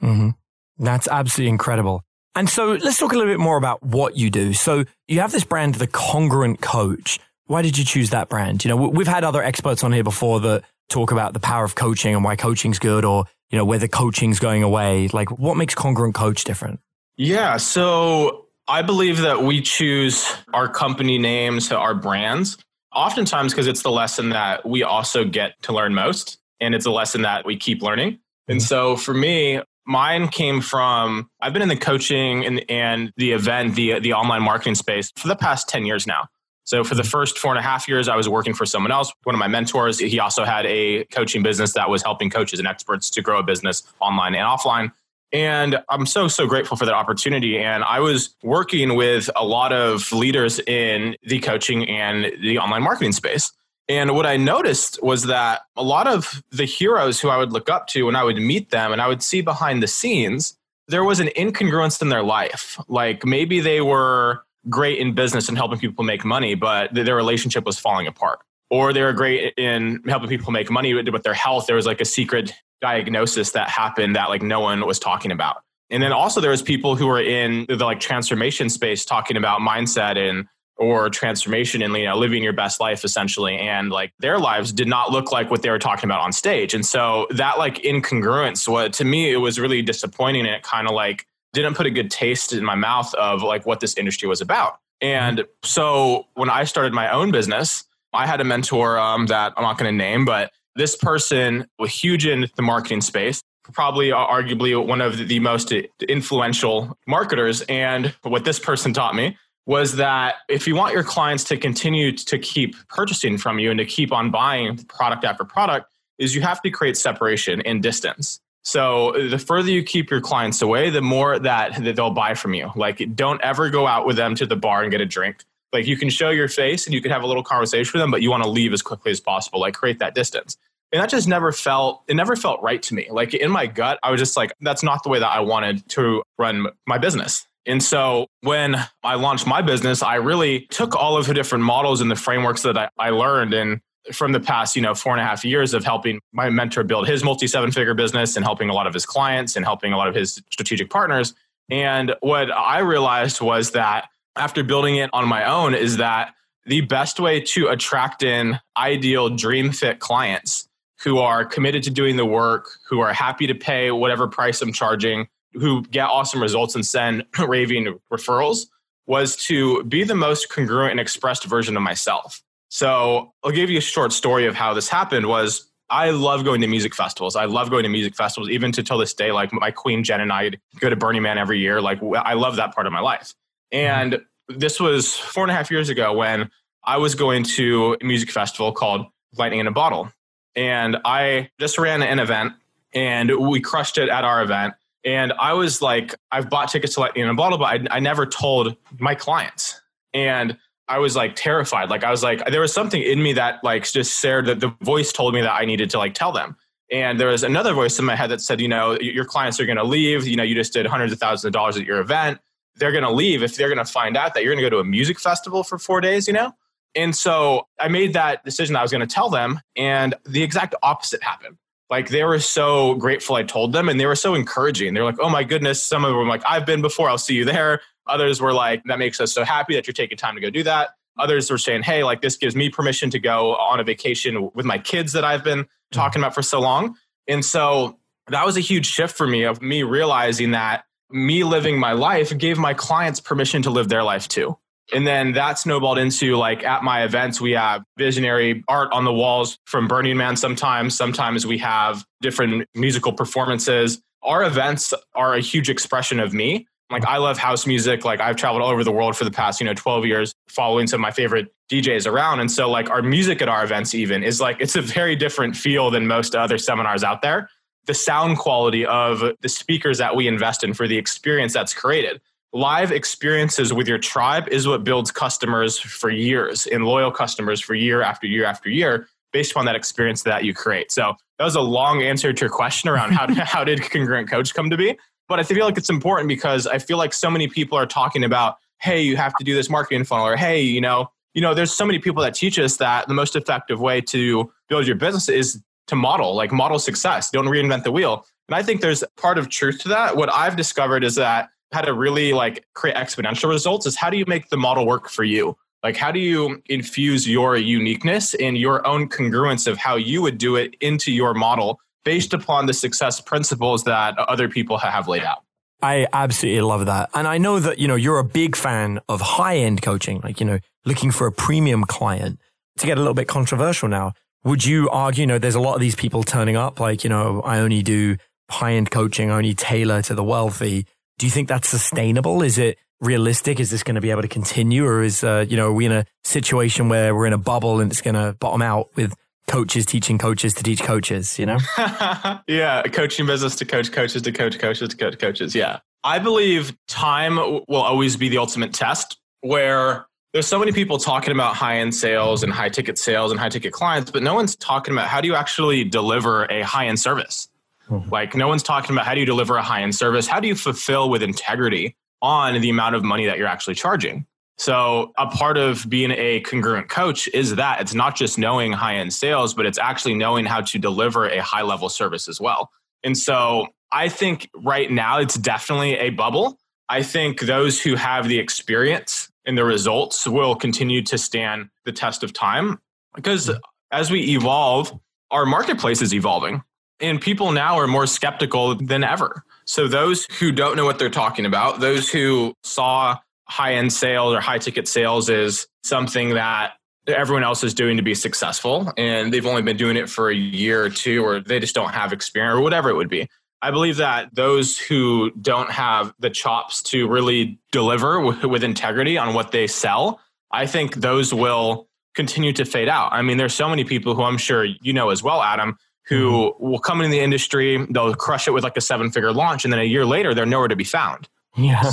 Mm-hmm. 0.00 0.30
That's 0.78 1.08
absolutely 1.08 1.50
incredible. 1.50 2.04
And 2.36 2.48
so 2.48 2.72
let's 2.72 2.98
talk 2.98 3.12
a 3.12 3.16
little 3.16 3.32
bit 3.32 3.40
more 3.40 3.56
about 3.56 3.82
what 3.82 4.16
you 4.16 4.28
do. 4.28 4.52
So 4.54 4.84
you 5.06 5.20
have 5.20 5.32
this 5.32 5.44
brand, 5.44 5.76
the 5.76 5.86
Congruent 5.86 6.60
Coach. 6.60 7.20
Why 7.46 7.62
did 7.62 7.78
you 7.78 7.84
choose 7.84 8.10
that 8.10 8.28
brand? 8.28 8.64
You 8.64 8.70
know, 8.70 8.76
we've 8.76 9.06
had 9.06 9.22
other 9.22 9.42
experts 9.42 9.84
on 9.84 9.92
here 9.92 10.02
before 10.02 10.40
that 10.40 10.64
talk 10.88 11.12
about 11.12 11.32
the 11.32 11.40
power 11.40 11.64
of 11.64 11.74
coaching 11.74 12.14
and 12.14 12.24
why 12.24 12.36
coaching's 12.36 12.78
good 12.78 13.04
or, 13.04 13.24
you 13.50 13.58
know, 13.58 13.64
whether 13.64 13.86
coaching's 13.86 14.38
going 14.40 14.62
away. 14.62 15.08
Like 15.08 15.30
what 15.30 15.56
makes 15.56 15.74
Congruent 15.74 16.14
Coach 16.14 16.44
different? 16.44 16.80
Yeah. 17.16 17.56
So 17.58 18.46
I 18.66 18.82
believe 18.82 19.20
that 19.20 19.42
we 19.42 19.60
choose 19.60 20.34
our 20.52 20.68
company 20.68 21.18
names, 21.18 21.70
our 21.70 21.94
brands, 21.94 22.56
oftentimes 22.92 23.52
because 23.52 23.66
it's 23.66 23.82
the 23.82 23.90
lesson 23.90 24.30
that 24.30 24.66
we 24.66 24.82
also 24.82 25.24
get 25.24 25.60
to 25.62 25.72
learn 25.72 25.94
most. 25.94 26.38
And 26.60 26.74
it's 26.74 26.86
a 26.86 26.90
lesson 26.90 27.22
that 27.22 27.44
we 27.44 27.56
keep 27.56 27.82
learning. 27.82 28.18
And 28.48 28.58
mm-hmm. 28.58 28.66
so 28.66 28.96
for 28.96 29.14
me, 29.14 29.60
Mine 29.86 30.28
came 30.28 30.60
from 30.60 31.30
I've 31.40 31.52
been 31.52 31.62
in 31.62 31.68
the 31.68 31.76
coaching 31.76 32.44
and, 32.44 32.64
and 32.70 33.12
the 33.16 33.32
event, 33.32 33.74
the 33.74 34.00
the 34.00 34.12
online 34.12 34.42
marketing 34.42 34.74
space 34.74 35.12
for 35.16 35.28
the 35.28 35.36
past 35.36 35.68
10 35.68 35.86
years 35.86 36.06
now. 36.06 36.28
So 36.64 36.82
for 36.82 36.94
the 36.94 37.04
first 37.04 37.38
four 37.38 37.50
and 37.50 37.58
a 37.58 37.62
half 37.62 37.86
years, 37.86 38.08
I 38.08 38.16
was 38.16 38.26
working 38.26 38.54
for 38.54 38.64
someone 38.64 38.90
else. 38.90 39.12
One 39.24 39.34
of 39.34 39.38
my 39.38 39.48
mentors, 39.48 39.98
he 39.98 40.18
also 40.18 40.44
had 40.44 40.64
a 40.64 41.04
coaching 41.06 41.42
business 41.42 41.74
that 41.74 41.90
was 41.90 42.02
helping 42.02 42.30
coaches 42.30 42.58
and 42.58 42.66
experts 42.66 43.10
to 43.10 43.22
grow 43.22 43.38
a 43.38 43.42
business 43.42 43.82
online 44.00 44.34
and 44.34 44.44
offline. 44.44 44.90
And 45.30 45.78
I'm 45.90 46.06
so, 46.06 46.28
so 46.28 46.46
grateful 46.46 46.76
for 46.76 46.86
that 46.86 46.94
opportunity. 46.94 47.58
And 47.58 47.84
I 47.84 48.00
was 48.00 48.34
working 48.42 48.94
with 48.94 49.28
a 49.36 49.44
lot 49.44 49.72
of 49.72 50.10
leaders 50.12 50.58
in 50.60 51.16
the 51.24 51.40
coaching 51.40 51.88
and 51.88 52.32
the 52.40 52.58
online 52.58 52.82
marketing 52.82 53.12
space. 53.12 53.52
And 53.88 54.14
what 54.14 54.26
I 54.26 54.36
noticed 54.36 55.02
was 55.02 55.24
that 55.24 55.62
a 55.76 55.82
lot 55.82 56.06
of 56.06 56.42
the 56.50 56.64
heroes 56.64 57.20
who 57.20 57.28
I 57.28 57.36
would 57.36 57.52
look 57.52 57.68
up 57.68 57.86
to 57.88 58.04
when 58.04 58.16
I 58.16 58.24
would 58.24 58.36
meet 58.36 58.70
them 58.70 58.92
and 58.92 59.00
I 59.00 59.08
would 59.08 59.22
see 59.22 59.42
behind 59.42 59.82
the 59.82 59.86
scenes, 59.86 60.56
there 60.88 61.04
was 61.04 61.20
an 61.20 61.28
incongruence 61.36 62.00
in 62.00 62.08
their 62.08 62.22
life. 62.22 62.80
Like 62.88 63.24
maybe 63.24 63.60
they 63.60 63.80
were 63.80 64.44
great 64.70 64.98
in 64.98 65.14
business 65.14 65.48
and 65.48 65.58
helping 65.58 65.78
people 65.78 66.04
make 66.04 66.24
money, 66.24 66.54
but 66.54 66.94
their 66.94 67.16
relationship 67.16 67.66
was 67.66 67.78
falling 67.78 68.06
apart. 68.06 68.40
Or 68.70 68.92
they 68.92 69.02
were 69.02 69.12
great 69.12 69.52
in 69.56 70.02
helping 70.08 70.28
people 70.28 70.50
make 70.50 70.70
money, 70.70 70.94
but 70.94 71.12
with 71.12 71.22
their 71.22 71.34
health, 71.34 71.66
there 71.66 71.76
was 71.76 71.86
like 71.86 72.00
a 72.00 72.06
secret 72.06 72.52
diagnosis 72.80 73.50
that 73.50 73.68
happened 73.68 74.16
that 74.16 74.30
like 74.30 74.42
no 74.42 74.60
one 74.60 74.84
was 74.86 74.98
talking 74.98 75.30
about. 75.30 75.62
And 75.90 76.02
then 76.02 76.12
also 76.12 76.40
there 76.40 76.50
was 76.50 76.62
people 76.62 76.96
who 76.96 77.06
were 77.06 77.20
in 77.20 77.66
the 77.68 77.76
like 77.76 78.00
transformation 78.00 78.70
space 78.70 79.04
talking 79.04 79.36
about 79.36 79.60
mindset 79.60 80.16
and 80.16 80.46
or 80.76 81.08
transformation 81.08 81.82
and 81.82 81.94
you 81.96 82.04
know 82.04 82.16
living 82.16 82.42
your 82.42 82.52
best 82.52 82.80
life 82.80 83.04
essentially. 83.04 83.56
And 83.58 83.90
like 83.90 84.12
their 84.18 84.38
lives 84.38 84.72
did 84.72 84.88
not 84.88 85.10
look 85.10 85.32
like 85.32 85.50
what 85.50 85.62
they 85.62 85.70
were 85.70 85.78
talking 85.78 86.04
about 86.04 86.20
on 86.20 86.32
stage. 86.32 86.74
And 86.74 86.84
so 86.84 87.26
that 87.30 87.58
like 87.58 87.76
incongruence 87.82 88.68
what 88.68 88.92
to 88.94 89.04
me 89.04 89.32
it 89.32 89.38
was 89.38 89.58
really 89.58 89.82
disappointing. 89.82 90.46
And 90.46 90.54
it 90.54 90.62
kind 90.62 90.88
of 90.88 90.94
like 90.94 91.26
didn't 91.52 91.74
put 91.74 91.86
a 91.86 91.90
good 91.90 92.10
taste 92.10 92.52
in 92.52 92.64
my 92.64 92.74
mouth 92.74 93.14
of 93.14 93.42
like 93.42 93.66
what 93.66 93.80
this 93.80 93.96
industry 93.96 94.28
was 94.28 94.40
about. 94.40 94.78
And 95.00 95.44
so 95.62 96.26
when 96.34 96.50
i 96.50 96.64
started 96.64 96.92
my 96.92 97.10
own 97.10 97.30
business 97.30 97.84
i 98.12 98.26
had 98.26 98.40
a 98.40 98.44
mentor 98.44 98.98
um, 98.98 99.26
that 99.26 99.52
i'm 99.56 99.64
not 99.64 99.76
going 99.76 99.92
to 99.92 99.96
name 99.96 100.24
but 100.24 100.52
this 100.76 100.96
person 100.96 101.66
was 101.78 101.90
huge 101.90 102.26
in 102.26 102.48
the 102.56 102.62
marketing 102.62 103.00
space 103.00 103.42
probably 103.72 104.12
uh, 104.12 104.16
arguably 104.16 104.84
one 104.84 105.00
of 105.00 105.28
the 105.28 105.40
most 105.40 105.72
influential 106.08 106.96
marketers. 107.06 107.62
And 107.62 108.14
what 108.22 108.44
this 108.44 108.58
person 108.58 108.92
taught 108.92 109.14
me 109.14 109.36
was 109.66 109.96
that 109.96 110.36
if 110.48 110.66
you 110.66 110.74
want 110.74 110.92
your 110.92 111.02
clients 111.02 111.44
to 111.44 111.56
continue 111.56 112.12
to 112.12 112.38
keep 112.38 112.76
purchasing 112.88 113.38
from 113.38 113.58
you 113.58 113.70
and 113.70 113.78
to 113.78 113.84
keep 113.84 114.12
on 114.12 114.30
buying 114.30 114.76
product 114.84 115.24
after 115.24 115.44
product 115.44 115.90
is 116.18 116.34
you 116.34 116.42
have 116.42 116.60
to 116.62 116.70
create 116.70 116.96
separation 116.96 117.60
and 117.62 117.82
distance. 117.82 118.40
So 118.62 119.12
the 119.12 119.38
further 119.38 119.70
you 119.70 119.82
keep 119.82 120.10
your 120.10 120.20
clients 120.20 120.62
away 120.62 120.90
the 120.90 121.02
more 121.02 121.38
that, 121.38 121.82
that 121.82 121.96
they'll 121.96 122.10
buy 122.10 122.34
from 122.34 122.54
you. 122.54 122.70
Like 122.76 123.14
don't 123.14 123.40
ever 123.42 123.70
go 123.70 123.86
out 123.86 124.06
with 124.06 124.16
them 124.16 124.34
to 124.36 124.46
the 124.46 124.56
bar 124.56 124.82
and 124.82 124.90
get 124.90 125.00
a 125.00 125.06
drink. 125.06 125.44
Like 125.72 125.86
you 125.86 125.96
can 125.96 126.08
show 126.08 126.30
your 126.30 126.48
face 126.48 126.86
and 126.86 126.94
you 126.94 127.00
can 127.00 127.10
have 127.10 127.22
a 127.22 127.26
little 127.26 127.42
conversation 127.42 127.90
with 127.94 128.02
them 128.02 128.10
but 128.10 128.22
you 128.22 128.30
want 128.30 128.42
to 128.42 128.48
leave 128.48 128.72
as 128.72 128.82
quickly 128.82 129.10
as 129.10 129.20
possible. 129.20 129.60
Like 129.60 129.74
create 129.74 129.98
that 129.98 130.14
distance. 130.14 130.56
And 130.92 131.02
that 131.02 131.08
just 131.08 131.26
never 131.26 131.52
felt 131.52 132.02
it 132.06 132.14
never 132.14 132.36
felt 132.36 132.62
right 132.62 132.82
to 132.82 132.94
me. 132.94 133.08
Like 133.10 133.32
in 133.34 133.50
my 133.50 133.66
gut 133.66 133.98
i 134.02 134.10
was 134.10 134.20
just 134.20 134.36
like 134.36 134.52
that's 134.60 134.82
not 134.82 135.02
the 135.02 135.08
way 135.08 135.18
that 135.18 135.30
i 135.30 135.40
wanted 135.40 135.86
to 135.90 136.22
run 136.38 136.68
my 136.86 136.98
business 136.98 137.46
and 137.66 137.82
so 137.82 138.26
when 138.42 138.76
I 139.02 139.14
launched 139.14 139.46
my 139.46 139.62
business, 139.62 140.02
I 140.02 140.16
really 140.16 140.66
took 140.70 140.94
all 140.94 141.16
of 141.16 141.26
the 141.26 141.34
different 141.34 141.64
models 141.64 142.00
and 142.00 142.10
the 142.10 142.16
frameworks 142.16 142.62
that 142.62 142.76
I, 142.76 142.88
I 142.98 143.10
learned 143.10 143.54
and 143.54 143.80
from 144.12 144.32
the 144.32 144.40
past, 144.40 144.76
you 144.76 144.82
know, 144.82 144.94
four 144.94 145.12
and 145.12 145.20
a 145.20 145.24
half 145.24 145.44
years 145.44 145.72
of 145.72 145.82
helping 145.82 146.20
my 146.32 146.50
mentor 146.50 146.84
build 146.84 147.08
his 147.08 147.24
multi 147.24 147.46
seven 147.46 147.70
figure 147.70 147.94
business 147.94 148.36
and 148.36 148.44
helping 148.44 148.68
a 148.68 148.74
lot 148.74 148.86
of 148.86 148.92
his 148.92 149.06
clients 149.06 149.56
and 149.56 149.64
helping 149.64 149.92
a 149.92 149.96
lot 149.96 150.08
of 150.08 150.14
his 150.14 150.42
strategic 150.50 150.90
partners. 150.90 151.32
And 151.70 152.14
what 152.20 152.50
I 152.50 152.80
realized 152.80 153.40
was 153.40 153.70
that 153.70 154.08
after 154.36 154.62
building 154.62 154.96
it 154.96 155.08
on 155.12 155.26
my 155.26 155.44
own 155.44 155.74
is 155.74 155.96
that 155.96 156.34
the 156.66 156.82
best 156.82 157.18
way 157.18 157.40
to 157.40 157.68
attract 157.68 158.22
in 158.22 158.58
ideal 158.76 159.30
dream 159.30 159.72
fit 159.72 160.00
clients 160.00 160.68
who 161.02 161.18
are 161.18 161.44
committed 161.44 161.82
to 161.84 161.90
doing 161.90 162.16
the 162.16 162.24
work, 162.24 162.68
who 162.88 163.00
are 163.00 163.12
happy 163.12 163.46
to 163.46 163.54
pay 163.54 163.90
whatever 163.90 164.28
price 164.28 164.60
I'm 164.62 164.72
charging, 164.72 165.28
who 165.54 165.82
get 165.82 166.08
awesome 166.08 166.40
results 166.40 166.74
and 166.74 166.84
send 166.84 167.24
raving 167.38 167.98
referrals 168.12 168.66
was 169.06 169.36
to 169.36 169.82
be 169.84 170.04
the 170.04 170.14
most 170.14 170.48
congruent 170.48 170.92
and 170.92 171.00
expressed 171.00 171.44
version 171.44 171.76
of 171.76 171.82
myself. 171.82 172.42
So 172.68 173.32
I'll 173.44 173.52
give 173.52 173.70
you 173.70 173.78
a 173.78 173.82
short 173.82 174.12
story 174.12 174.46
of 174.46 174.54
how 174.54 174.74
this 174.74 174.88
happened 174.88 175.26
was 175.26 175.70
I 175.90 176.10
love 176.10 176.44
going 176.44 176.60
to 176.62 176.66
music 176.66 176.94
festivals. 176.94 177.36
I 177.36 177.44
love 177.44 177.70
going 177.70 177.82
to 177.82 177.88
music 177.88 178.16
festivals, 178.16 178.50
even 178.50 178.72
to 178.72 178.82
till 178.82 178.98
this 178.98 179.14
day. 179.14 179.32
Like 179.32 179.52
my 179.52 179.70
queen 179.70 180.02
Jen 180.02 180.20
and 180.20 180.32
I 180.32 180.52
go 180.80 180.88
to 180.88 180.96
Burning 180.96 181.22
Man 181.22 181.38
every 181.38 181.58
year. 181.60 181.80
Like 181.80 182.00
I 182.02 182.34
love 182.34 182.56
that 182.56 182.74
part 182.74 182.86
of 182.86 182.92
my 182.92 183.00
life. 183.00 183.34
And 183.70 184.14
mm-hmm. 184.14 184.58
this 184.58 184.80
was 184.80 185.14
four 185.14 185.44
and 185.44 185.50
a 185.50 185.54
half 185.54 185.70
years 185.70 185.88
ago 185.88 186.14
when 186.14 186.50
I 186.82 186.96
was 186.96 187.14
going 187.14 187.44
to 187.44 187.96
a 188.00 188.04
music 188.04 188.30
festival 188.30 188.72
called 188.72 189.06
Lightning 189.36 189.60
in 189.60 189.66
a 189.66 189.72
Bottle. 189.72 190.10
And 190.56 190.96
I 191.04 191.50
just 191.60 191.78
ran 191.78 192.02
an 192.02 192.18
event 192.18 192.54
and 192.92 193.30
we 193.38 193.60
crushed 193.60 193.98
it 193.98 194.08
at 194.08 194.24
our 194.24 194.42
event. 194.42 194.74
And 195.04 195.32
I 195.38 195.52
was 195.52 195.82
like, 195.82 196.14
I've 196.32 196.48
bought 196.48 196.70
tickets 196.70 196.94
to 196.94 197.00
Lightning 197.00 197.24
in 197.24 197.30
a 197.30 197.34
Bottle, 197.34 197.58
but 197.58 197.64
I, 197.64 197.96
I 197.96 198.00
never 198.00 198.24
told 198.26 198.76
my 198.98 199.14
clients. 199.14 199.80
And 200.14 200.56
I 200.88 200.98
was 200.98 201.16
like 201.16 201.34
terrified. 201.34 201.90
Like 201.90 202.04
I 202.04 202.10
was 202.10 202.22
like, 202.22 202.44
there 202.46 202.60
was 202.60 202.72
something 202.72 203.02
in 203.02 203.22
me 203.22 203.34
that 203.34 203.62
like 203.62 203.84
just 203.84 204.20
said 204.20 204.46
that 204.46 204.60
the 204.60 204.74
voice 204.82 205.12
told 205.12 205.34
me 205.34 205.40
that 205.40 205.52
I 205.52 205.64
needed 205.64 205.90
to 205.90 205.98
like 205.98 206.14
tell 206.14 206.32
them. 206.32 206.56
And 206.90 207.18
there 207.18 207.28
was 207.28 207.42
another 207.42 207.72
voice 207.72 207.98
in 207.98 208.04
my 208.04 208.14
head 208.14 208.30
that 208.30 208.40
said, 208.40 208.60
you 208.60 208.68
know, 208.68 208.98
your 209.00 209.24
clients 209.24 209.58
are 209.58 209.66
going 209.66 209.78
to 209.78 209.84
leave. 209.84 210.26
You 210.26 210.36
know, 210.36 210.42
you 210.42 210.54
just 210.54 210.72
did 210.72 210.86
hundreds 210.86 211.12
of 211.12 211.18
thousands 211.18 211.46
of 211.46 211.52
dollars 211.52 211.76
at 211.76 211.84
your 211.84 212.00
event. 212.00 212.38
They're 212.76 212.92
going 212.92 213.04
to 213.04 213.10
leave 213.10 213.42
if 213.42 213.56
they're 213.56 213.68
going 213.68 213.84
to 213.84 213.90
find 213.90 214.16
out 214.16 214.34
that 214.34 214.42
you're 214.42 214.52
going 214.52 214.62
to 214.62 214.70
go 214.70 214.76
to 214.76 214.80
a 214.80 214.84
music 214.84 215.18
festival 215.18 215.64
for 215.64 215.78
four 215.78 216.00
days, 216.00 216.26
you 216.26 216.32
know? 216.34 216.52
And 216.94 217.14
so 217.16 217.66
I 217.80 217.88
made 217.88 218.12
that 218.12 218.44
decision. 218.44 218.74
that 218.74 218.80
I 218.80 218.82
was 218.82 218.92
going 218.92 219.06
to 219.06 219.12
tell 219.12 219.30
them, 219.30 219.60
and 219.76 220.14
the 220.24 220.42
exact 220.42 220.74
opposite 220.82 221.22
happened 221.22 221.56
like 221.94 222.08
they 222.08 222.24
were 222.24 222.40
so 222.40 222.94
grateful 222.96 223.36
I 223.36 223.44
told 223.44 223.72
them 223.72 223.88
and 223.88 224.00
they 224.00 224.06
were 224.06 224.16
so 224.16 224.34
encouraging. 224.34 224.94
They're 224.94 225.04
like, 225.04 225.20
oh 225.20 225.30
my 225.30 225.44
goodness. 225.44 225.80
Some 225.80 226.04
of 226.04 226.08
them 226.08 226.18
were 226.18 226.26
like, 226.26 226.42
I've 226.44 226.66
been 226.66 226.82
before, 226.82 227.08
I'll 227.08 227.18
see 227.18 227.34
you 227.34 227.44
there. 227.44 227.82
Others 228.08 228.40
were 228.40 228.52
like, 228.52 228.82
that 228.86 228.98
makes 228.98 229.20
us 229.20 229.32
so 229.32 229.44
happy 229.44 229.76
that 229.76 229.86
you're 229.86 229.94
taking 229.94 230.18
time 230.18 230.34
to 230.34 230.40
go 230.40 230.50
do 230.50 230.64
that. 230.64 230.90
Others 231.20 231.52
were 231.52 231.58
saying, 231.58 231.84
hey, 231.84 232.02
like 232.02 232.20
this 232.20 232.36
gives 232.36 232.56
me 232.56 232.68
permission 232.68 233.10
to 233.10 233.20
go 233.20 233.54
on 233.54 233.78
a 233.78 233.84
vacation 233.84 234.50
with 234.54 234.66
my 234.66 234.76
kids 234.76 235.12
that 235.12 235.24
I've 235.24 235.44
been 235.44 235.60
mm. 235.60 235.68
talking 235.92 236.20
about 236.20 236.34
for 236.34 236.42
so 236.42 236.60
long. 236.60 236.96
And 237.28 237.44
so 237.44 238.00
that 238.26 238.44
was 238.44 238.56
a 238.56 238.60
huge 238.60 238.86
shift 238.86 239.16
for 239.16 239.28
me 239.28 239.44
of 239.44 239.62
me 239.62 239.84
realizing 239.84 240.50
that 240.50 240.86
me 241.12 241.44
living 241.44 241.78
my 241.78 241.92
life 241.92 242.36
gave 242.36 242.58
my 242.58 242.74
clients 242.74 243.20
permission 243.20 243.62
to 243.62 243.70
live 243.70 243.88
their 243.88 244.02
life 244.02 244.26
too. 244.26 244.58
And 244.92 245.06
then 245.06 245.32
that 245.32 245.58
snowballed 245.58 245.98
into 245.98 246.36
like 246.36 246.62
at 246.64 246.82
my 246.82 247.04
events, 247.04 247.40
we 247.40 247.52
have 247.52 247.82
visionary 247.96 248.62
art 248.68 248.92
on 248.92 249.04
the 249.04 249.12
walls 249.12 249.58
from 249.64 249.88
Burning 249.88 250.16
Man 250.16 250.36
sometimes. 250.36 250.96
Sometimes 250.96 251.46
we 251.46 251.58
have 251.58 252.04
different 252.20 252.68
musical 252.74 253.12
performances. 253.12 254.00
Our 254.22 254.44
events 254.44 254.92
are 255.14 255.34
a 255.34 255.40
huge 255.40 255.70
expression 255.70 256.20
of 256.20 256.34
me. 256.34 256.66
Like 256.90 257.04
I 257.06 257.16
love 257.16 257.38
house 257.38 257.66
music. 257.66 258.04
Like 258.04 258.20
I've 258.20 258.36
traveled 258.36 258.62
all 258.62 258.70
over 258.70 258.84
the 258.84 258.92
world 258.92 259.16
for 259.16 259.24
the 259.24 259.30
past, 259.30 259.58
you 259.60 259.66
know, 259.66 259.74
12 259.74 260.04
years 260.04 260.34
following 260.48 260.86
some 260.86 261.00
of 261.00 261.02
my 261.02 261.10
favorite 261.10 261.52
DJs 261.70 262.06
around. 262.06 262.40
And 262.40 262.50
so 262.50 262.70
like 262.70 262.90
our 262.90 263.02
music 263.02 263.40
at 263.40 263.48
our 263.48 263.64
events 263.64 263.94
even 263.94 264.22
is 264.22 264.40
like 264.40 264.58
it's 264.60 264.76
a 264.76 264.82
very 264.82 265.16
different 265.16 265.56
feel 265.56 265.90
than 265.90 266.06
most 266.06 266.34
other 266.34 266.58
seminars 266.58 267.02
out 267.02 267.22
there. 267.22 267.48
The 267.86 267.94
sound 267.94 268.38
quality 268.38 268.84
of 268.84 269.22
the 269.40 269.48
speakers 269.48 269.98
that 269.98 270.14
we 270.14 270.28
invest 270.28 270.62
in 270.62 270.74
for 270.74 270.86
the 270.86 270.96
experience 270.96 271.52
that's 271.52 271.74
created. 271.74 272.20
Live 272.54 272.92
experiences 272.92 273.72
with 273.72 273.88
your 273.88 273.98
tribe 273.98 274.46
is 274.46 274.68
what 274.68 274.84
builds 274.84 275.10
customers 275.10 275.76
for 275.76 276.08
years 276.08 276.66
and 276.66 276.84
loyal 276.84 277.10
customers 277.10 277.60
for 277.60 277.74
year 277.74 278.00
after 278.00 278.28
year 278.28 278.44
after 278.44 278.70
year 278.70 279.08
based 279.32 279.50
upon 279.50 279.64
that 279.66 279.74
experience 279.74 280.22
that 280.22 280.44
you 280.44 280.54
create. 280.54 280.92
So 280.92 281.14
that 281.40 281.44
was 281.44 281.56
a 281.56 281.60
long 281.60 282.02
answer 282.02 282.32
to 282.32 282.40
your 282.40 282.48
question 282.48 282.88
around 282.88 283.10
how, 283.10 283.26
how 283.44 283.64
did 283.64 283.82
congruent 283.82 284.30
coach 284.30 284.54
come 284.54 284.70
to 284.70 284.76
be? 284.76 284.96
But 285.28 285.40
I 285.40 285.42
feel 285.42 285.64
like 285.64 285.76
it's 285.76 285.90
important 285.90 286.28
because 286.28 286.68
I 286.68 286.78
feel 286.78 286.96
like 286.96 287.12
so 287.12 287.28
many 287.28 287.48
people 287.48 287.76
are 287.76 287.86
talking 287.86 288.22
about, 288.22 288.58
hey, 288.80 289.02
you 289.02 289.16
have 289.16 289.34
to 289.34 289.44
do 289.44 289.56
this 289.56 289.68
marketing 289.68 290.04
funnel, 290.04 290.28
or 290.28 290.36
hey, 290.36 290.60
you 290.60 290.80
know, 290.80 291.10
you 291.32 291.42
know, 291.42 291.54
there's 291.54 291.72
so 291.72 291.84
many 291.84 291.98
people 291.98 292.22
that 292.22 292.34
teach 292.34 292.56
us 292.60 292.76
that 292.76 293.08
the 293.08 293.14
most 293.14 293.34
effective 293.34 293.80
way 293.80 294.00
to 294.02 294.52
build 294.68 294.86
your 294.86 294.94
business 294.94 295.28
is 295.28 295.60
to 295.88 295.96
model, 295.96 296.36
like 296.36 296.52
model 296.52 296.78
success. 296.78 297.30
Don't 297.30 297.46
reinvent 297.46 297.82
the 297.82 297.90
wheel. 297.90 298.24
And 298.48 298.54
I 298.54 298.62
think 298.62 298.80
there's 298.80 299.02
part 299.16 299.38
of 299.38 299.48
truth 299.48 299.80
to 299.80 299.88
that. 299.88 300.16
What 300.16 300.32
I've 300.32 300.54
discovered 300.54 301.02
is 301.02 301.16
that 301.16 301.48
how 301.74 301.82
to 301.82 301.92
really 301.92 302.32
like 302.32 302.64
create 302.74 302.96
exponential 302.96 303.48
results 303.48 303.84
is 303.84 303.96
how 303.96 304.08
do 304.08 304.16
you 304.16 304.24
make 304.26 304.48
the 304.48 304.56
model 304.56 304.86
work 304.86 305.08
for 305.10 305.24
you? 305.24 305.56
Like 305.82 305.96
how 305.96 306.10
do 306.10 306.18
you 306.18 306.62
infuse 306.70 307.28
your 307.28 307.56
uniqueness 307.56 308.32
and 308.34 308.56
your 308.56 308.86
own 308.86 309.08
congruence 309.08 309.66
of 309.66 309.76
how 309.76 309.96
you 309.96 310.22
would 310.22 310.38
do 310.38 310.56
it 310.56 310.74
into 310.80 311.12
your 311.12 311.34
model 311.34 311.78
based 312.04 312.32
upon 312.32 312.66
the 312.66 312.72
success 312.72 313.20
principles 313.20 313.84
that 313.84 314.16
other 314.18 314.48
people 314.48 314.78
have 314.78 315.08
laid 315.08 315.24
out. 315.24 315.42
I 315.82 316.06
absolutely 316.12 316.60
love 316.62 316.86
that. 316.86 317.10
And 317.14 317.26
I 317.26 317.38
know 317.38 317.58
that, 317.60 317.78
you 317.78 317.88
know, 317.88 317.94
you're 317.96 318.18
a 318.18 318.24
big 318.24 318.56
fan 318.56 319.00
of 319.08 319.20
high 319.20 319.56
end 319.56 319.82
coaching, 319.82 320.20
like, 320.22 320.40
you 320.40 320.46
know, 320.46 320.58
looking 320.84 321.10
for 321.10 321.26
a 321.26 321.32
premium 321.32 321.84
client. 321.84 322.38
To 322.78 322.86
get 322.86 322.98
a 322.98 323.00
little 323.00 323.14
bit 323.14 323.28
controversial 323.28 323.88
now, 323.88 324.14
would 324.42 324.64
you 324.64 324.90
argue, 324.90 325.22
you 325.22 325.26
know, 325.28 325.38
there's 325.38 325.54
a 325.54 325.60
lot 325.60 325.74
of 325.74 325.80
these 325.80 325.94
people 325.94 326.24
turning 326.24 326.56
up, 326.56 326.80
like, 326.80 327.04
you 327.04 327.10
know, 327.10 327.40
I 327.42 327.60
only 327.60 327.82
do 327.82 328.16
high 328.50 328.72
end 328.72 328.90
coaching, 328.90 329.30
I 329.30 329.36
only 329.36 329.54
tailor 329.54 330.02
to 330.02 330.14
the 330.14 330.24
wealthy. 330.24 330.86
Do 331.18 331.26
you 331.26 331.32
think 331.32 331.48
that's 331.48 331.68
sustainable? 331.68 332.42
Is 332.42 332.58
it 332.58 332.78
realistic? 333.00 333.60
Is 333.60 333.70
this 333.70 333.82
going 333.82 333.94
to 333.94 334.00
be 334.00 334.10
able 334.10 334.22
to 334.22 334.28
continue? 334.28 334.84
Or 334.84 335.02
is, 335.02 335.22
uh, 335.22 335.44
you 335.48 335.56
know, 335.56 335.68
are 335.68 335.72
we 335.72 335.86
in 335.86 335.92
a 335.92 336.06
situation 336.24 336.88
where 336.88 337.14
we're 337.14 337.26
in 337.26 337.32
a 337.32 337.38
bubble 337.38 337.80
and 337.80 337.90
it's 337.90 338.00
going 338.00 338.14
to 338.14 338.36
bottom 338.38 338.62
out 338.62 338.88
with 338.96 339.14
coaches 339.46 339.86
teaching 339.86 340.18
coaches 340.18 340.54
to 340.54 340.62
teach 340.62 340.82
coaches, 340.82 341.38
you 341.38 341.46
know? 341.46 341.58
yeah, 342.48 342.82
coaching 342.92 343.26
business 343.26 343.54
to 343.56 343.64
coach 343.64 343.92
coaches 343.92 344.22
to 344.22 344.32
coach 344.32 344.58
coaches 344.58 344.88
to 344.88 344.96
coach 344.96 345.18
coaches. 345.18 345.54
Yeah. 345.54 345.80
I 346.02 346.18
believe 346.18 346.76
time 346.86 347.36
will 347.36 347.64
always 347.70 348.16
be 348.16 348.28
the 348.28 348.38
ultimate 348.38 348.72
test 348.72 349.18
where 349.40 350.06
there's 350.32 350.46
so 350.46 350.58
many 350.58 350.72
people 350.72 350.98
talking 350.98 351.32
about 351.32 351.54
high 351.54 351.78
end 351.78 351.94
sales 351.94 352.42
and 352.42 352.52
high 352.52 352.68
ticket 352.68 352.98
sales 352.98 353.30
and 353.30 353.38
high 353.38 353.48
ticket 353.48 353.72
clients, 353.72 354.10
but 354.10 354.22
no 354.22 354.34
one's 354.34 354.56
talking 354.56 354.92
about 354.92 355.06
how 355.06 355.20
do 355.20 355.28
you 355.28 355.34
actually 355.34 355.84
deliver 355.84 356.44
a 356.46 356.62
high 356.62 356.86
end 356.86 356.98
service? 356.98 357.48
Mm-hmm. 357.88 358.10
Like, 358.10 358.34
no 358.34 358.48
one's 358.48 358.62
talking 358.62 358.94
about 358.94 359.06
how 359.06 359.14
do 359.14 359.20
you 359.20 359.26
deliver 359.26 359.56
a 359.56 359.62
high 359.62 359.82
end 359.82 359.94
service? 359.94 360.26
How 360.26 360.40
do 360.40 360.48
you 360.48 360.54
fulfill 360.54 361.10
with 361.10 361.22
integrity 361.22 361.96
on 362.22 362.60
the 362.60 362.70
amount 362.70 362.94
of 362.94 363.04
money 363.04 363.26
that 363.26 363.38
you're 363.38 363.46
actually 363.46 363.74
charging? 363.74 364.26
So, 364.56 365.12
a 365.18 365.26
part 365.26 365.58
of 365.58 365.88
being 365.88 366.12
a 366.12 366.40
congruent 366.40 366.88
coach 366.88 367.28
is 367.28 367.56
that 367.56 367.80
it's 367.80 367.94
not 367.94 368.16
just 368.16 368.38
knowing 368.38 368.72
high 368.72 368.96
end 368.96 369.12
sales, 369.12 369.52
but 369.52 369.66
it's 369.66 369.78
actually 369.78 370.14
knowing 370.14 370.44
how 370.44 370.60
to 370.60 370.78
deliver 370.78 371.26
a 371.26 371.42
high 371.42 371.62
level 371.62 371.88
service 371.88 372.28
as 372.28 372.40
well. 372.40 372.70
And 373.02 373.18
so, 373.18 373.68
I 373.90 374.08
think 374.08 374.48
right 374.54 374.90
now 374.90 375.18
it's 375.18 375.36
definitely 375.36 375.96
a 375.96 376.10
bubble. 376.10 376.58
I 376.88 377.02
think 377.02 377.40
those 377.40 377.80
who 377.80 377.96
have 377.96 378.28
the 378.28 378.38
experience 378.38 379.28
and 379.46 379.58
the 379.58 379.64
results 379.64 380.26
will 380.26 380.54
continue 380.54 381.02
to 381.02 381.18
stand 381.18 381.68
the 381.84 381.92
test 381.92 382.22
of 382.22 382.32
time 382.32 382.80
because 383.14 383.50
as 383.90 384.10
we 384.10 384.34
evolve, 384.34 384.92
our 385.30 385.46
marketplace 385.46 386.02
is 386.02 386.14
evolving 386.14 386.62
and 387.00 387.20
people 387.20 387.52
now 387.52 387.78
are 387.78 387.86
more 387.86 388.06
skeptical 388.06 388.74
than 388.74 389.04
ever. 389.04 389.44
So, 389.64 389.88
those 389.88 390.26
who 390.38 390.52
don't 390.52 390.76
know 390.76 390.84
what 390.84 390.98
they're 390.98 391.10
talking 391.10 391.46
about, 391.46 391.80
those 391.80 392.10
who 392.10 392.54
saw 392.62 393.18
high 393.46 393.74
end 393.74 393.92
sales 393.92 394.34
or 394.34 394.40
high 394.40 394.58
ticket 394.58 394.88
sales 394.88 395.28
is 395.28 395.66
something 395.82 396.34
that 396.34 396.74
everyone 397.06 397.44
else 397.44 397.62
is 397.62 397.74
doing 397.74 397.98
to 397.98 398.02
be 398.02 398.14
successful 398.14 398.90
and 398.96 399.32
they've 399.32 399.46
only 399.46 399.60
been 399.60 399.76
doing 399.76 399.96
it 399.96 400.08
for 400.08 400.30
a 400.30 400.34
year 400.34 400.82
or 400.82 400.88
two 400.88 401.22
or 401.22 401.40
they 401.40 401.60
just 401.60 401.74
don't 401.74 401.92
have 401.92 402.12
experience 402.12 402.56
or 402.56 402.62
whatever 402.62 402.88
it 402.88 402.94
would 402.94 403.10
be. 403.10 403.28
I 403.60 403.70
believe 403.70 403.96
that 403.96 404.34
those 404.34 404.78
who 404.78 405.30
don't 405.32 405.70
have 405.70 406.14
the 406.18 406.30
chops 406.30 406.82
to 406.84 407.08
really 407.08 407.58
deliver 407.72 408.20
with, 408.20 408.44
with 408.44 408.64
integrity 408.64 409.16
on 409.18 409.34
what 409.34 409.52
they 409.52 409.66
sell, 409.66 410.20
I 410.50 410.66
think 410.66 410.96
those 410.96 411.32
will 411.32 411.88
continue 412.14 412.52
to 412.54 412.64
fade 412.64 412.88
out. 412.88 413.12
I 413.12 413.22
mean, 413.22 413.38
there's 413.38 413.54
so 413.54 413.68
many 413.68 413.84
people 413.84 414.14
who 414.14 414.22
I'm 414.22 414.38
sure 414.38 414.64
you 414.64 414.92
know 414.92 415.10
as 415.10 415.22
well, 415.22 415.42
Adam, 415.42 415.78
who 416.08 416.30
mm-hmm. 416.30 416.64
will 416.70 416.78
come 416.78 417.00
in 417.00 417.10
the 417.10 417.20
industry, 417.20 417.84
they'll 417.90 418.14
crush 418.14 418.46
it 418.46 418.52
with 418.52 418.64
like 418.64 418.76
a 418.76 418.80
seven 418.80 419.10
figure 419.10 419.32
launch, 419.32 419.64
and 419.64 419.72
then 419.72 419.80
a 419.80 419.84
year 419.84 420.04
later, 420.04 420.34
they're 420.34 420.46
nowhere 420.46 420.68
to 420.68 420.76
be 420.76 420.84
found. 420.84 421.28
Yeah 421.56 421.90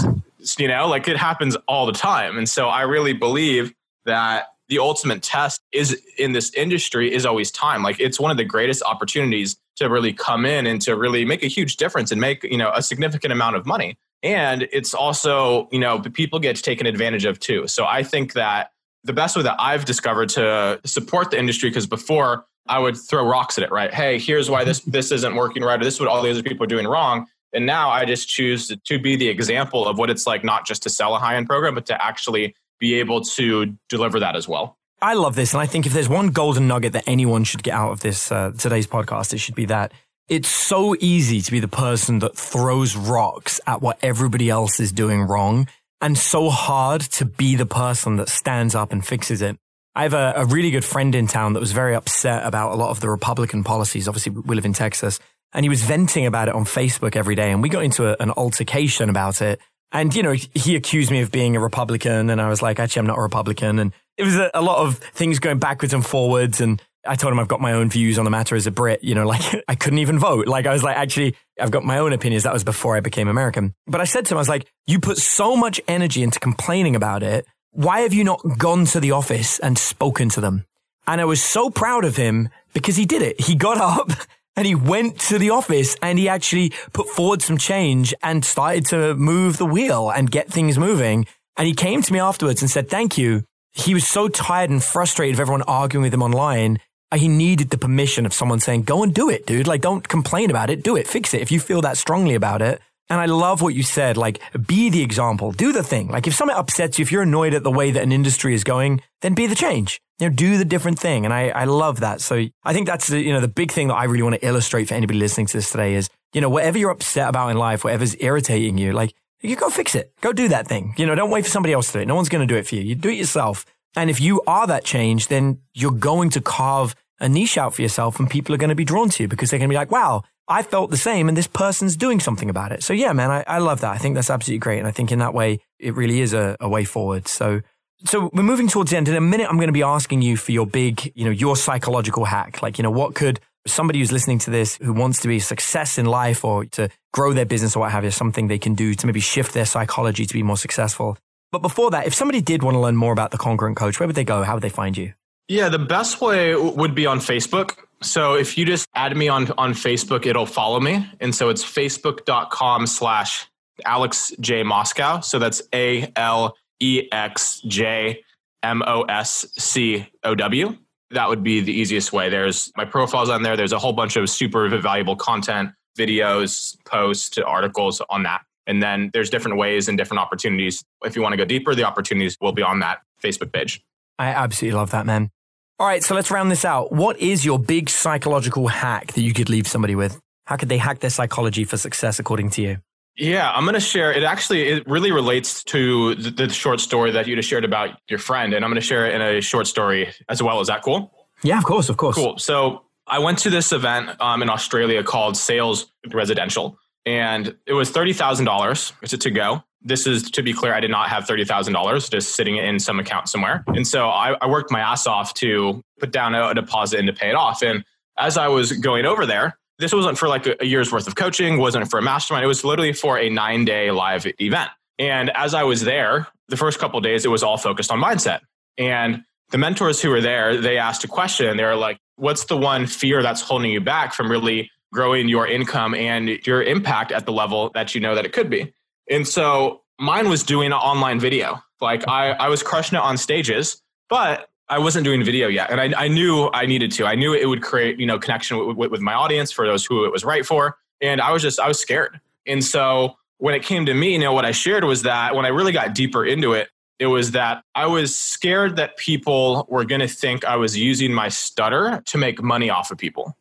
you 0.57 0.67
know, 0.67 0.87
like 0.87 1.07
it 1.07 1.17
happens 1.17 1.55
all 1.67 1.85
the 1.85 1.93
time. 1.93 2.37
And 2.37 2.47
so 2.47 2.67
I 2.67 2.81
really 2.81 3.13
believe 3.13 3.73
that 4.05 4.47
the 4.69 4.79
ultimate 4.79 5.21
test 5.21 5.61
is 5.71 6.01
in 6.17 6.31
this 6.31 6.53
industry 6.53 7.13
is 7.13 7.25
always 7.25 7.51
time. 7.51 7.83
Like 7.83 7.99
it's 7.99 8.19
one 8.19 8.31
of 8.31 8.37
the 8.37 8.45
greatest 8.45 8.81
opportunities 8.83 9.57
to 9.75 9.89
really 9.89 10.13
come 10.13 10.45
in 10.45 10.65
and 10.65 10.81
to 10.83 10.95
really 10.95 11.25
make 11.25 11.43
a 11.43 11.47
huge 11.47 11.77
difference 11.77 12.11
and 12.11 12.21
make, 12.21 12.43
you 12.43 12.57
know, 12.57 12.71
a 12.73 12.81
significant 12.81 13.33
amount 13.33 13.55
of 13.55 13.65
money. 13.65 13.97
And 14.23 14.67
it's 14.71 14.93
also, 14.93 15.67
you 15.71 15.79
know, 15.79 15.99
people 15.99 16.39
get 16.39 16.55
taken 16.57 16.85
advantage 16.85 17.25
of 17.25 17.39
too. 17.39 17.67
So 17.67 17.85
I 17.85 18.03
think 18.03 18.33
that 18.33 18.71
the 19.03 19.13
best 19.13 19.35
way 19.35 19.43
that 19.43 19.55
I've 19.59 19.85
discovered 19.85 20.29
to 20.29 20.79
support 20.85 21.31
the 21.31 21.39
industry, 21.39 21.69
because 21.69 21.87
before 21.87 22.45
I 22.67 22.79
would 22.79 22.97
throw 22.97 23.25
rocks 23.25 23.57
at 23.57 23.63
it, 23.63 23.71
right? 23.71 23.93
Hey, 23.93 24.19
here's 24.19 24.49
why 24.49 24.63
this 24.63 24.79
this 24.81 25.11
isn't 25.11 25.35
working 25.35 25.63
right, 25.63 25.79
or 25.79 25.83
this 25.83 25.95
is 25.95 25.99
what 25.99 26.09
all 26.09 26.21
the 26.21 26.29
other 26.29 26.43
people 26.43 26.63
are 26.63 26.67
doing 26.67 26.87
wrong. 26.87 27.27
And 27.53 27.65
now 27.65 27.89
I 27.89 28.05
just 28.05 28.29
choose 28.29 28.67
to, 28.67 28.77
to 28.85 28.99
be 28.99 29.15
the 29.15 29.27
example 29.27 29.85
of 29.85 29.97
what 29.97 30.09
it's 30.09 30.25
like, 30.25 30.43
not 30.43 30.65
just 30.65 30.83
to 30.83 30.89
sell 30.89 31.15
a 31.15 31.19
high 31.19 31.35
end 31.35 31.47
program, 31.47 31.75
but 31.75 31.85
to 31.87 32.03
actually 32.03 32.55
be 32.79 32.95
able 32.95 33.21
to 33.21 33.75
deliver 33.89 34.19
that 34.19 34.35
as 34.35 34.47
well. 34.47 34.77
I 35.01 35.15
love 35.15 35.35
this. 35.35 35.53
And 35.53 35.61
I 35.61 35.65
think 35.65 35.85
if 35.85 35.93
there's 35.93 36.07
one 36.07 36.29
golden 36.29 36.67
nugget 36.67 36.93
that 36.93 37.03
anyone 37.07 37.43
should 37.43 37.63
get 37.63 37.73
out 37.73 37.91
of 37.91 38.01
this, 38.01 38.31
uh, 38.31 38.51
today's 38.57 38.87
podcast, 38.87 39.33
it 39.33 39.39
should 39.39 39.55
be 39.55 39.65
that 39.65 39.91
it's 40.29 40.47
so 40.47 40.95
easy 40.99 41.41
to 41.41 41.51
be 41.51 41.59
the 41.59 41.67
person 41.67 42.19
that 42.19 42.37
throws 42.37 42.95
rocks 42.95 43.59
at 43.67 43.81
what 43.81 43.97
everybody 44.01 44.49
else 44.49 44.79
is 44.79 44.91
doing 44.91 45.21
wrong 45.21 45.67
and 46.01 46.17
so 46.17 46.49
hard 46.49 47.01
to 47.01 47.25
be 47.25 47.55
the 47.55 47.65
person 47.65 48.15
that 48.15 48.29
stands 48.29 48.73
up 48.73 48.91
and 48.91 49.05
fixes 49.05 49.41
it. 49.41 49.57
I 49.95 50.03
have 50.03 50.13
a, 50.13 50.33
a, 50.37 50.45
really 50.45 50.71
good 50.71 50.85
friend 50.85 51.13
in 51.15 51.27
town 51.27 51.53
that 51.53 51.59
was 51.59 51.73
very 51.73 51.95
upset 51.95 52.45
about 52.45 52.71
a 52.71 52.75
lot 52.75 52.91
of 52.91 53.01
the 53.01 53.09
Republican 53.09 53.63
policies. 53.63 54.07
Obviously, 54.07 54.31
we 54.31 54.55
live 54.55 54.65
in 54.65 54.73
Texas 54.73 55.19
and 55.53 55.65
he 55.65 55.69
was 55.69 55.83
venting 55.83 56.25
about 56.25 56.47
it 56.47 56.55
on 56.55 56.63
Facebook 56.63 57.15
every 57.15 57.35
day. 57.35 57.51
And 57.51 57.61
we 57.61 57.69
got 57.69 57.83
into 57.83 58.07
a, 58.07 58.15
an 58.21 58.31
altercation 58.31 59.09
about 59.09 59.41
it. 59.41 59.59
And, 59.91 60.15
you 60.15 60.23
know, 60.23 60.31
he 60.31 60.77
accused 60.77 61.11
me 61.11 61.21
of 61.21 61.31
being 61.31 61.57
a 61.57 61.59
Republican. 61.59 62.29
And 62.29 62.41
I 62.41 62.47
was 62.47 62.61
like, 62.61 62.79
actually, 62.79 63.01
I'm 63.01 63.07
not 63.07 63.17
a 63.17 63.21
Republican. 63.21 63.79
And 63.79 63.91
it 64.17 64.23
was 64.23 64.35
a, 64.35 64.49
a 64.53 64.61
lot 64.61 64.77
of 64.77 64.97
things 64.97 65.39
going 65.39 65.59
backwards 65.59 65.93
and 65.93 66.05
forwards. 66.05 66.61
And 66.61 66.81
I 67.05 67.15
told 67.15 67.33
him 67.33 67.39
I've 67.39 67.49
got 67.49 67.59
my 67.59 67.73
own 67.73 67.89
views 67.89 68.17
on 68.17 68.23
the 68.23 68.31
matter 68.31 68.55
as 68.55 68.67
a 68.67 68.71
Brit. 68.71 69.03
You 69.03 69.15
know, 69.15 69.27
like 69.27 69.41
I 69.67 69.75
couldn't 69.75 69.99
even 69.99 70.17
vote. 70.17 70.47
Like 70.47 70.65
I 70.65 70.71
was 70.71 70.83
like, 70.83 70.95
actually, 70.95 71.35
I've 71.59 71.71
got 71.71 71.83
my 71.83 71.97
own 71.97 72.13
opinions. 72.13 72.43
That 72.43 72.53
was 72.53 72.63
before 72.63 72.95
I 72.95 73.01
became 73.01 73.27
American. 73.27 73.73
But 73.87 73.99
I 73.99 74.05
said 74.05 74.25
to 74.27 74.33
him, 74.33 74.37
I 74.37 74.41
was 74.41 74.49
like, 74.49 74.71
you 74.87 75.01
put 75.01 75.17
so 75.17 75.57
much 75.57 75.81
energy 75.89 76.23
into 76.23 76.39
complaining 76.39 76.95
about 76.95 77.23
it. 77.23 77.45
Why 77.73 78.01
have 78.01 78.13
you 78.13 78.25
not 78.25 78.41
gone 78.57 78.83
to 78.87 78.99
the 78.99 79.11
office 79.11 79.57
and 79.59 79.77
spoken 79.77 80.27
to 80.29 80.41
them? 80.41 80.65
And 81.07 81.21
I 81.21 81.25
was 81.25 81.41
so 81.41 81.69
proud 81.69 82.03
of 82.03 82.17
him 82.17 82.49
because 82.73 82.97
he 82.97 83.05
did 83.05 83.21
it. 83.21 83.39
He 83.39 83.55
got 83.55 83.77
up 83.99 84.11
and 84.57 84.67
he 84.67 84.75
went 84.75 85.19
to 85.21 85.39
the 85.39 85.51
office 85.51 85.95
and 86.01 86.19
he 86.19 86.27
actually 86.27 86.73
put 86.91 87.07
forward 87.07 87.41
some 87.41 87.57
change 87.57 88.13
and 88.21 88.43
started 88.43 88.85
to 88.87 89.15
move 89.15 89.57
the 89.57 89.65
wheel 89.65 90.09
and 90.09 90.29
get 90.29 90.49
things 90.51 90.77
moving. 90.77 91.25
And 91.55 91.65
he 91.65 91.73
came 91.73 92.01
to 92.01 92.11
me 92.11 92.19
afterwards 92.19 92.61
and 92.61 92.69
said, 92.69 92.89
thank 92.89 93.17
you. 93.17 93.43
He 93.71 93.93
was 93.93 94.05
so 94.05 94.27
tired 94.27 94.69
and 94.69 94.83
frustrated 94.83 95.35
of 95.35 95.39
everyone 95.39 95.61
arguing 95.61 96.03
with 96.03 96.13
him 96.13 96.23
online. 96.23 96.77
Uh, 97.09 97.17
he 97.17 97.29
needed 97.29 97.69
the 97.69 97.77
permission 97.77 98.25
of 98.25 98.33
someone 98.33 98.59
saying, 98.59 98.83
go 98.83 99.01
and 99.01 99.13
do 99.13 99.29
it, 99.29 99.45
dude. 99.45 99.67
Like, 99.67 99.79
don't 99.79 100.05
complain 100.05 100.49
about 100.49 100.69
it. 100.69 100.83
Do 100.83 100.97
it. 100.97 101.07
Fix 101.07 101.33
it. 101.33 101.41
If 101.41 101.53
you 101.53 101.61
feel 101.61 101.79
that 101.81 101.95
strongly 101.95 102.35
about 102.35 102.61
it. 102.61 102.81
And 103.11 103.19
I 103.19 103.25
love 103.25 103.61
what 103.61 103.75
you 103.75 103.83
said. 103.83 104.17
Like, 104.17 104.39
be 104.67 104.89
the 104.89 105.03
example. 105.03 105.51
Do 105.51 105.71
the 105.71 105.83
thing. 105.83 106.07
Like, 106.07 106.25
if 106.25 106.33
something 106.33 106.57
upsets 106.57 106.97
you, 106.97 107.03
if 107.03 107.11
you're 107.11 107.23
annoyed 107.23 107.53
at 107.53 107.61
the 107.61 107.69
way 107.69 107.91
that 107.91 108.01
an 108.01 108.11
industry 108.11 108.55
is 108.55 108.63
going, 108.63 109.01
then 109.21 109.35
be 109.35 109.45
the 109.45 109.55
change 109.55 110.01
you 110.21 110.29
know, 110.29 110.35
do 110.35 110.57
the 110.57 110.65
different 110.65 110.99
thing. 110.99 111.25
And 111.25 111.33
I, 111.33 111.49
I 111.49 111.63
love 111.63 112.01
that. 112.01 112.21
So 112.21 112.45
I 112.63 112.73
think 112.73 112.85
that's 112.85 113.07
the, 113.07 113.19
you 113.19 113.33
know, 113.33 113.39
the 113.39 113.47
big 113.47 113.71
thing 113.71 113.87
that 113.87 113.95
I 113.95 114.03
really 114.03 114.21
want 114.21 114.35
to 114.35 114.45
illustrate 114.45 114.87
for 114.87 114.93
anybody 114.93 115.17
listening 115.17 115.47
to 115.47 115.57
this 115.57 115.71
today 115.71 115.95
is, 115.95 116.09
you 116.33 116.41
know, 116.41 116.49
whatever 116.49 116.77
you're 116.77 116.91
upset 116.91 117.27
about 117.27 117.49
in 117.49 117.57
life, 117.57 117.83
whatever's 117.83 118.15
irritating 118.19 118.77
you, 118.77 118.93
like 118.93 119.15
you 119.41 119.55
go 119.55 119.71
fix 119.71 119.95
it. 119.95 120.13
Go 120.21 120.31
do 120.31 120.47
that 120.49 120.67
thing. 120.67 120.93
You 120.95 121.07
know, 121.07 121.15
don't 121.15 121.31
wait 121.31 121.45
for 121.45 121.49
somebody 121.49 121.73
else 121.73 121.87
to 121.87 121.93
do 121.93 121.99
it. 122.01 122.07
No 122.07 122.13
one's 122.13 122.29
going 122.29 122.47
to 122.47 122.53
do 122.53 122.57
it 122.57 122.67
for 122.67 122.75
you. 122.75 122.83
You 122.83 122.93
do 122.93 123.09
it 123.09 123.15
yourself. 123.15 123.65
And 123.95 124.11
if 124.11 124.21
you 124.21 124.43
are 124.45 124.67
that 124.67 124.83
change, 124.83 125.27
then 125.27 125.59
you're 125.73 125.89
going 125.89 126.29
to 126.31 126.41
carve 126.41 126.93
a 127.19 127.27
niche 127.27 127.57
out 127.57 127.73
for 127.73 127.81
yourself 127.81 128.19
and 128.19 128.29
people 128.29 128.53
are 128.53 128.59
going 128.59 128.69
to 128.69 128.75
be 128.75 128.85
drawn 128.85 129.09
to 129.09 129.23
you 129.23 129.27
because 129.27 129.49
they're 129.49 129.59
going 129.59 129.69
to 129.69 129.73
be 129.73 129.77
like, 129.77 129.91
wow, 129.91 130.21
I 130.51 130.63
felt 130.63 130.91
the 130.91 130.97
same 130.97 131.29
and 131.29 131.37
this 131.37 131.47
person's 131.47 131.95
doing 131.95 132.19
something 132.19 132.49
about 132.49 132.73
it. 132.73 132.83
So 132.83 132.91
yeah, 132.91 133.13
man, 133.13 133.31
I, 133.31 133.43
I 133.47 133.59
love 133.59 133.79
that. 133.81 133.93
I 133.93 133.97
think 133.97 134.15
that's 134.15 134.29
absolutely 134.29 134.59
great. 134.59 134.79
And 134.79 134.87
I 134.87 134.91
think 134.91 135.11
in 135.11 135.19
that 135.19 135.33
way, 135.33 135.59
it 135.79 135.95
really 135.95 136.19
is 136.19 136.33
a, 136.33 136.57
a 136.59 136.67
way 136.67 136.83
forward. 136.83 137.29
So, 137.29 137.61
so 138.03 138.29
we're 138.33 138.43
moving 138.43 138.67
towards 138.67 138.91
the 138.91 138.97
end. 138.97 139.07
In 139.07 139.15
a 139.15 139.21
minute, 139.21 139.47
I'm 139.49 139.55
going 139.55 139.67
to 139.67 139.73
be 139.73 139.81
asking 139.83 140.21
you 140.21 140.35
for 140.35 140.51
your 140.51 140.65
big, 140.67 141.13
you 141.15 141.23
know, 141.23 141.31
your 141.31 141.55
psychological 141.55 142.25
hack. 142.25 142.61
Like, 142.61 142.77
you 142.77 142.83
know, 142.83 142.91
what 142.91 143.15
could 143.15 143.39
somebody 143.65 143.99
who's 143.99 144.11
listening 144.11 144.39
to 144.39 144.49
this 144.49 144.75
who 144.77 144.91
wants 144.91 145.21
to 145.21 145.29
be 145.29 145.37
a 145.37 145.41
success 145.41 145.97
in 145.97 146.05
life 146.05 146.43
or 146.43 146.65
to 146.65 146.89
grow 147.13 147.31
their 147.31 147.45
business 147.45 147.75
or 147.75 147.79
what 147.79 147.91
have 147.91 148.03
you, 148.03 148.11
something 148.11 148.47
they 148.47 148.59
can 148.59 148.75
do 148.75 148.93
to 148.93 149.05
maybe 149.05 149.21
shift 149.21 149.53
their 149.53 149.65
psychology 149.65 150.25
to 150.25 150.33
be 150.33 150.43
more 150.43 150.57
successful. 150.57 151.17
But 151.53 151.61
before 151.61 151.91
that, 151.91 152.07
if 152.07 152.13
somebody 152.13 152.41
did 152.41 152.61
want 152.61 152.75
to 152.75 152.79
learn 152.79 152.97
more 152.97 153.13
about 153.13 153.31
the 153.31 153.37
Congruent 153.37 153.77
Coach, 153.77 153.99
where 153.99 154.07
would 154.07 154.15
they 154.17 154.25
go? 154.25 154.43
How 154.43 154.55
would 154.55 154.63
they 154.63 154.69
find 154.69 154.97
you? 154.97 155.13
Yeah, 155.47 155.69
the 155.69 155.79
best 155.79 156.21
way 156.21 156.55
would 156.55 156.95
be 156.95 157.05
on 157.05 157.19
Facebook. 157.19 157.75
So 158.03 158.33
if 158.33 158.57
you 158.57 158.65
just 158.65 158.87
add 158.95 159.15
me 159.15 159.27
on 159.27 159.51
on 159.57 159.73
Facebook, 159.73 160.25
it'll 160.25 160.45
follow 160.45 160.79
me. 160.79 161.07
And 161.19 161.33
so 161.33 161.49
it's 161.49 161.63
facebook.com 161.63 162.87
slash 162.87 163.47
Alex 163.85 164.31
J 164.39 164.63
Moscow. 164.63 165.19
So 165.21 165.39
that's 165.39 165.61
A 165.73 166.11
L 166.15 166.55
E 166.79 167.07
X 167.11 167.61
J 167.61 168.23
M 168.63 168.81
O 168.85 169.03
S 169.03 169.45
C 169.57 170.07
O 170.23 170.35
W. 170.35 170.77
That 171.11 171.29
would 171.29 171.43
be 171.43 171.59
the 171.59 171.73
easiest 171.73 172.13
way. 172.13 172.29
There's 172.29 172.71
my 172.77 172.85
profiles 172.85 173.29
on 173.29 173.43
there. 173.43 173.57
There's 173.57 173.73
a 173.73 173.79
whole 173.79 173.93
bunch 173.93 174.15
of 174.15 174.29
super 174.29 174.67
valuable 174.79 175.15
content, 175.15 175.71
videos, 175.97 176.77
posts, 176.85 177.37
articles 177.37 178.01
on 178.09 178.23
that. 178.23 178.41
And 178.65 178.81
then 178.81 179.09
there's 179.13 179.29
different 179.29 179.57
ways 179.57 179.89
and 179.89 179.97
different 179.97 180.21
opportunities. 180.21 180.83
If 181.03 181.15
you 181.15 181.21
want 181.21 181.33
to 181.33 181.37
go 181.37 181.45
deeper, 181.45 181.75
the 181.75 181.83
opportunities 181.83 182.37
will 182.39 182.53
be 182.53 182.61
on 182.61 182.79
that 182.79 182.99
Facebook 183.21 183.51
page. 183.51 183.83
I 184.17 184.27
absolutely 184.27 184.77
love 184.77 184.91
that, 184.91 185.05
man. 185.05 185.31
All 185.79 185.87
right, 185.87 186.03
so 186.03 186.13
let's 186.13 186.29
round 186.29 186.51
this 186.51 186.63
out. 186.63 186.91
What 186.91 187.19
is 187.19 187.43
your 187.43 187.57
big 187.57 187.89
psychological 187.89 188.67
hack 188.67 189.13
that 189.13 189.21
you 189.21 189.33
could 189.33 189.49
leave 189.49 189.67
somebody 189.67 189.95
with? 189.95 190.19
How 190.45 190.55
could 190.55 190.69
they 190.69 190.77
hack 190.77 190.99
their 190.99 191.09
psychology 191.09 191.63
for 191.63 191.77
success 191.77 192.19
according 192.19 192.51
to 192.51 192.61
you? 192.61 192.77
Yeah, 193.17 193.51
I'm 193.51 193.63
going 193.63 193.73
to 193.73 193.79
share 193.79 194.11
it 194.11 194.23
actually 194.23 194.69
it 194.69 194.87
really 194.87 195.11
relates 195.11 195.63
to 195.65 196.15
the, 196.15 196.31
the 196.31 196.49
short 196.49 196.79
story 196.79 197.11
that 197.11 197.27
you 197.27 197.35
just 197.35 197.49
shared 197.49 197.65
about 197.65 197.97
your 198.07 198.19
friend 198.19 198.53
and 198.53 198.63
I'm 198.63 198.71
going 198.71 198.79
to 198.79 198.85
share 198.85 199.05
it 199.05 199.13
in 199.13 199.21
a 199.21 199.41
short 199.41 199.67
story 199.67 200.13
as 200.29 200.41
well. 200.41 200.61
Is 200.61 200.67
that 200.67 200.81
cool? 200.81 201.11
Yeah, 201.43 201.57
of 201.57 201.65
course, 201.65 201.89
of 201.89 201.97
course. 201.97 202.15
Cool. 202.15 202.37
So, 202.37 202.83
I 203.07 203.19
went 203.19 203.39
to 203.39 203.49
this 203.49 203.71
event 203.71 204.09
um, 204.21 204.41
in 204.41 204.49
Australia 204.49 205.03
called 205.03 205.35
Sales 205.35 205.91
Residential 206.11 206.77
and 207.05 207.55
it 207.65 207.73
was 207.73 207.91
$30,000 207.91 208.93
It's 209.01 209.13
a 209.13 209.17
to 209.17 209.31
go. 209.31 209.63
This 209.83 210.05
is 210.05 210.29
to 210.31 210.43
be 210.43 210.53
clear, 210.53 210.73
I 210.73 210.79
did 210.79 210.91
not 210.91 211.09
have 211.09 211.25
$30,000 211.25 212.11
just 212.11 212.35
sitting 212.35 212.57
in 212.57 212.79
some 212.79 212.99
account 212.99 213.29
somewhere. 213.29 213.63
And 213.67 213.87
so 213.87 214.09
I, 214.09 214.35
I 214.41 214.47
worked 214.47 214.71
my 214.71 214.79
ass 214.79 215.07
off 215.07 215.33
to 215.35 215.81
put 215.99 216.11
down 216.11 216.35
a, 216.35 216.49
a, 216.49 216.53
deposit 216.53 216.99
and 216.99 217.07
to 217.07 217.13
pay 217.13 217.29
it 217.29 217.35
off. 217.35 217.63
And 217.63 217.83
as 218.17 218.37
I 218.37 218.47
was 218.47 218.71
going 218.73 219.05
over 219.05 219.25
there, 219.25 219.57
this 219.79 219.93
wasn't 219.93 220.17
for 220.17 220.27
like 220.27 220.45
a, 220.45 220.55
a 220.61 220.65
year's 220.65 220.91
worth 220.91 221.07
of 221.07 221.15
coaching, 221.15 221.57
wasn't 221.57 221.89
for 221.89 221.97
a 221.97 222.01
mastermind. 222.01 222.43
It 222.43 222.47
was 222.47 222.63
literally 222.63 222.93
for 222.93 223.17
a 223.17 223.29
nine 223.29 223.65
day 223.65 223.89
live 223.91 224.27
event. 224.39 224.69
And 224.99 225.31
as 225.31 225.55
I 225.55 225.63
was 225.63 225.81
there, 225.81 226.27
the 226.49 226.57
first 226.57 226.77
couple 226.77 226.99
days, 227.01 227.25
it 227.25 227.29
was 227.29 227.41
all 227.41 227.57
focused 227.57 227.91
on 227.91 227.99
mindset. 227.99 228.41
And 228.77 229.23
the 229.49 229.57
mentors 229.57 230.01
who 230.01 230.09
were 230.09 230.21
there, 230.21 230.61
they 230.61 230.77
asked 230.77 231.03
a 231.03 231.07
question. 231.07 231.57
They 231.57 231.63
were 231.63 231.75
like, 231.75 231.97
what's 232.17 232.45
the 232.45 232.57
one 232.57 232.85
fear 232.85 233.23
that's 233.23 233.41
holding 233.41 233.71
you 233.71 233.81
back 233.81 234.13
from 234.13 234.29
really 234.29 234.69
growing 234.91 235.29
your 235.29 235.47
income 235.47 235.95
and 235.95 236.29
your 236.45 236.61
impact 236.61 237.11
at 237.11 237.25
the 237.25 237.31
level 237.31 237.71
that 237.73 237.95
you 237.95 238.01
know 238.01 238.15
that 238.15 238.25
it 238.25 238.33
could 238.33 238.49
be. 238.49 238.73
And 239.11 239.27
so 239.27 239.81
mine 239.99 240.29
was 240.29 240.41
doing 240.41 240.67
an 240.67 240.73
online 240.73 241.19
video. 241.19 241.61
Like 241.79 242.07
I, 242.07 242.31
I 242.31 242.47
was 242.47 242.63
crushing 242.63 242.97
it 242.97 243.01
on 243.01 243.17
stages, 243.17 243.81
but 244.09 244.49
I 244.69 244.79
wasn't 244.79 245.03
doing 245.03 245.23
video 245.23 245.49
yet. 245.49 245.69
And 245.69 245.81
I, 245.81 246.05
I 246.05 246.07
knew 246.07 246.49
I 246.53 246.65
needed 246.65 246.91
to. 246.93 247.05
I 247.05 247.15
knew 247.15 247.33
it 247.33 247.45
would 247.45 247.61
create, 247.61 247.99
you 247.99 248.05
know, 248.05 248.17
connection 248.17 248.57
with, 248.57 248.77
with, 248.77 248.91
with 248.91 249.01
my 249.01 249.13
audience 249.13 249.51
for 249.51 249.67
those 249.67 249.85
who 249.85 250.05
it 250.05 250.11
was 250.11 250.23
right 250.23 250.45
for. 250.45 250.77
And 251.01 251.19
I 251.19 251.31
was 251.31 251.41
just, 251.41 251.59
I 251.59 251.67
was 251.67 251.79
scared. 251.79 252.21
And 252.47 252.63
so 252.63 253.17
when 253.37 253.53
it 253.53 253.63
came 253.63 253.85
to 253.85 253.93
me, 253.93 254.13
you 254.13 254.19
know, 254.19 254.33
what 254.33 254.45
I 254.45 254.51
shared 254.51 254.85
was 254.85 255.01
that 255.03 255.35
when 255.35 255.45
I 255.45 255.49
really 255.49 255.73
got 255.73 255.93
deeper 255.93 256.25
into 256.25 256.53
it, 256.53 256.69
it 256.99 257.07
was 257.07 257.31
that 257.31 257.63
I 257.75 257.87
was 257.87 258.17
scared 258.17 258.75
that 258.77 258.95
people 258.95 259.65
were 259.67 259.83
going 259.83 260.01
to 260.01 260.07
think 260.07 260.45
I 260.45 260.55
was 260.55 260.77
using 260.77 261.11
my 261.11 261.27
stutter 261.27 262.01
to 262.05 262.17
make 262.17 262.41
money 262.41 262.69
off 262.69 262.91
of 262.91 262.97
people. 262.97 263.35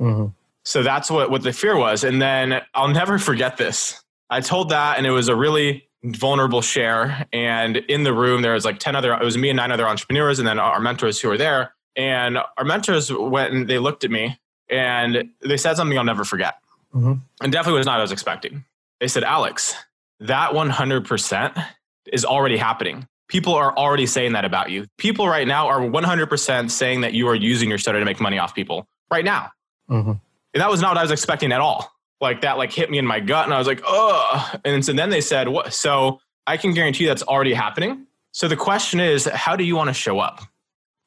Mm-hmm. 0.00 0.28
So 0.64 0.82
that's 0.82 1.10
what, 1.10 1.30
what 1.30 1.42
the 1.42 1.52
fear 1.52 1.76
was. 1.76 2.02
And 2.02 2.20
then 2.20 2.62
I'll 2.74 2.88
never 2.88 3.18
forget 3.18 3.56
this. 3.56 4.02
I 4.30 4.40
told 4.40 4.70
that, 4.70 4.98
and 4.98 5.06
it 5.06 5.10
was 5.10 5.28
a 5.28 5.36
really 5.36 5.88
vulnerable 6.04 6.62
share. 6.62 7.26
And 7.32 7.76
in 7.76 8.02
the 8.02 8.12
room, 8.12 8.42
there 8.42 8.54
was 8.54 8.64
like 8.64 8.78
10 8.78 8.96
other, 8.96 9.12
it 9.12 9.24
was 9.24 9.38
me 9.38 9.50
and 9.50 9.56
nine 9.56 9.70
other 9.70 9.86
entrepreneurs, 9.86 10.38
and 10.38 10.48
then 10.48 10.58
our 10.58 10.80
mentors 10.80 11.20
who 11.20 11.28
were 11.28 11.38
there. 11.38 11.74
And 11.94 12.38
our 12.56 12.64
mentors 12.64 13.12
went 13.12 13.52
and 13.52 13.68
they 13.68 13.78
looked 13.78 14.02
at 14.02 14.10
me 14.10 14.38
and 14.70 15.30
they 15.42 15.56
said 15.58 15.74
something 15.74 15.96
I'll 15.98 16.04
never 16.04 16.24
forget. 16.24 16.54
Mm-hmm. 16.94 17.14
And 17.42 17.52
definitely 17.52 17.78
was 17.78 17.86
not 17.86 17.92
what 17.92 17.98
I 17.98 18.02
was 18.02 18.12
expecting. 18.12 18.64
They 19.00 19.08
said, 19.08 19.24
Alex, 19.24 19.74
that 20.20 20.52
100% 20.52 21.66
is 22.12 22.24
already 22.24 22.56
happening. 22.56 23.06
People 23.28 23.54
are 23.54 23.76
already 23.76 24.06
saying 24.06 24.32
that 24.32 24.44
about 24.44 24.70
you. 24.70 24.86
People 24.98 25.28
right 25.28 25.46
now 25.46 25.68
are 25.68 25.80
100% 25.80 26.70
saying 26.70 27.00
that 27.02 27.12
you 27.12 27.28
are 27.28 27.34
using 27.34 27.68
your 27.68 27.78
stutter 27.78 27.98
to 27.98 28.04
make 28.04 28.20
money 28.20 28.38
off 28.38 28.54
people 28.54 28.86
right 29.10 29.24
now. 29.24 29.50
Mm-hmm. 29.90 30.12
And 30.54 30.60
that 30.60 30.70
was 30.70 30.80
not 30.80 30.90
what 30.90 30.98
I 30.98 31.02
was 31.02 31.10
expecting 31.10 31.52
at 31.52 31.60
all. 31.60 31.92
Like 32.22 32.40
that, 32.42 32.56
like 32.56 32.72
hit 32.72 32.88
me 32.88 32.98
in 32.98 33.06
my 33.06 33.20
gut, 33.20 33.44
and 33.44 33.52
I 33.52 33.58
was 33.58 33.66
like, 33.66 33.82
oh. 33.84 34.52
And 34.64 34.84
so 34.84 34.92
then 34.92 35.10
they 35.10 35.20
said, 35.20 35.48
what? 35.48 35.74
So 35.74 36.20
I 36.46 36.56
can 36.56 36.72
guarantee 36.72 37.04
that's 37.04 37.24
already 37.24 37.52
happening. 37.52 38.06
So 38.30 38.48
the 38.48 38.56
question 38.56 39.00
is, 39.00 39.26
how 39.26 39.56
do 39.56 39.64
you 39.64 39.76
want 39.76 39.88
to 39.88 39.94
show 39.94 40.20
up? 40.20 40.40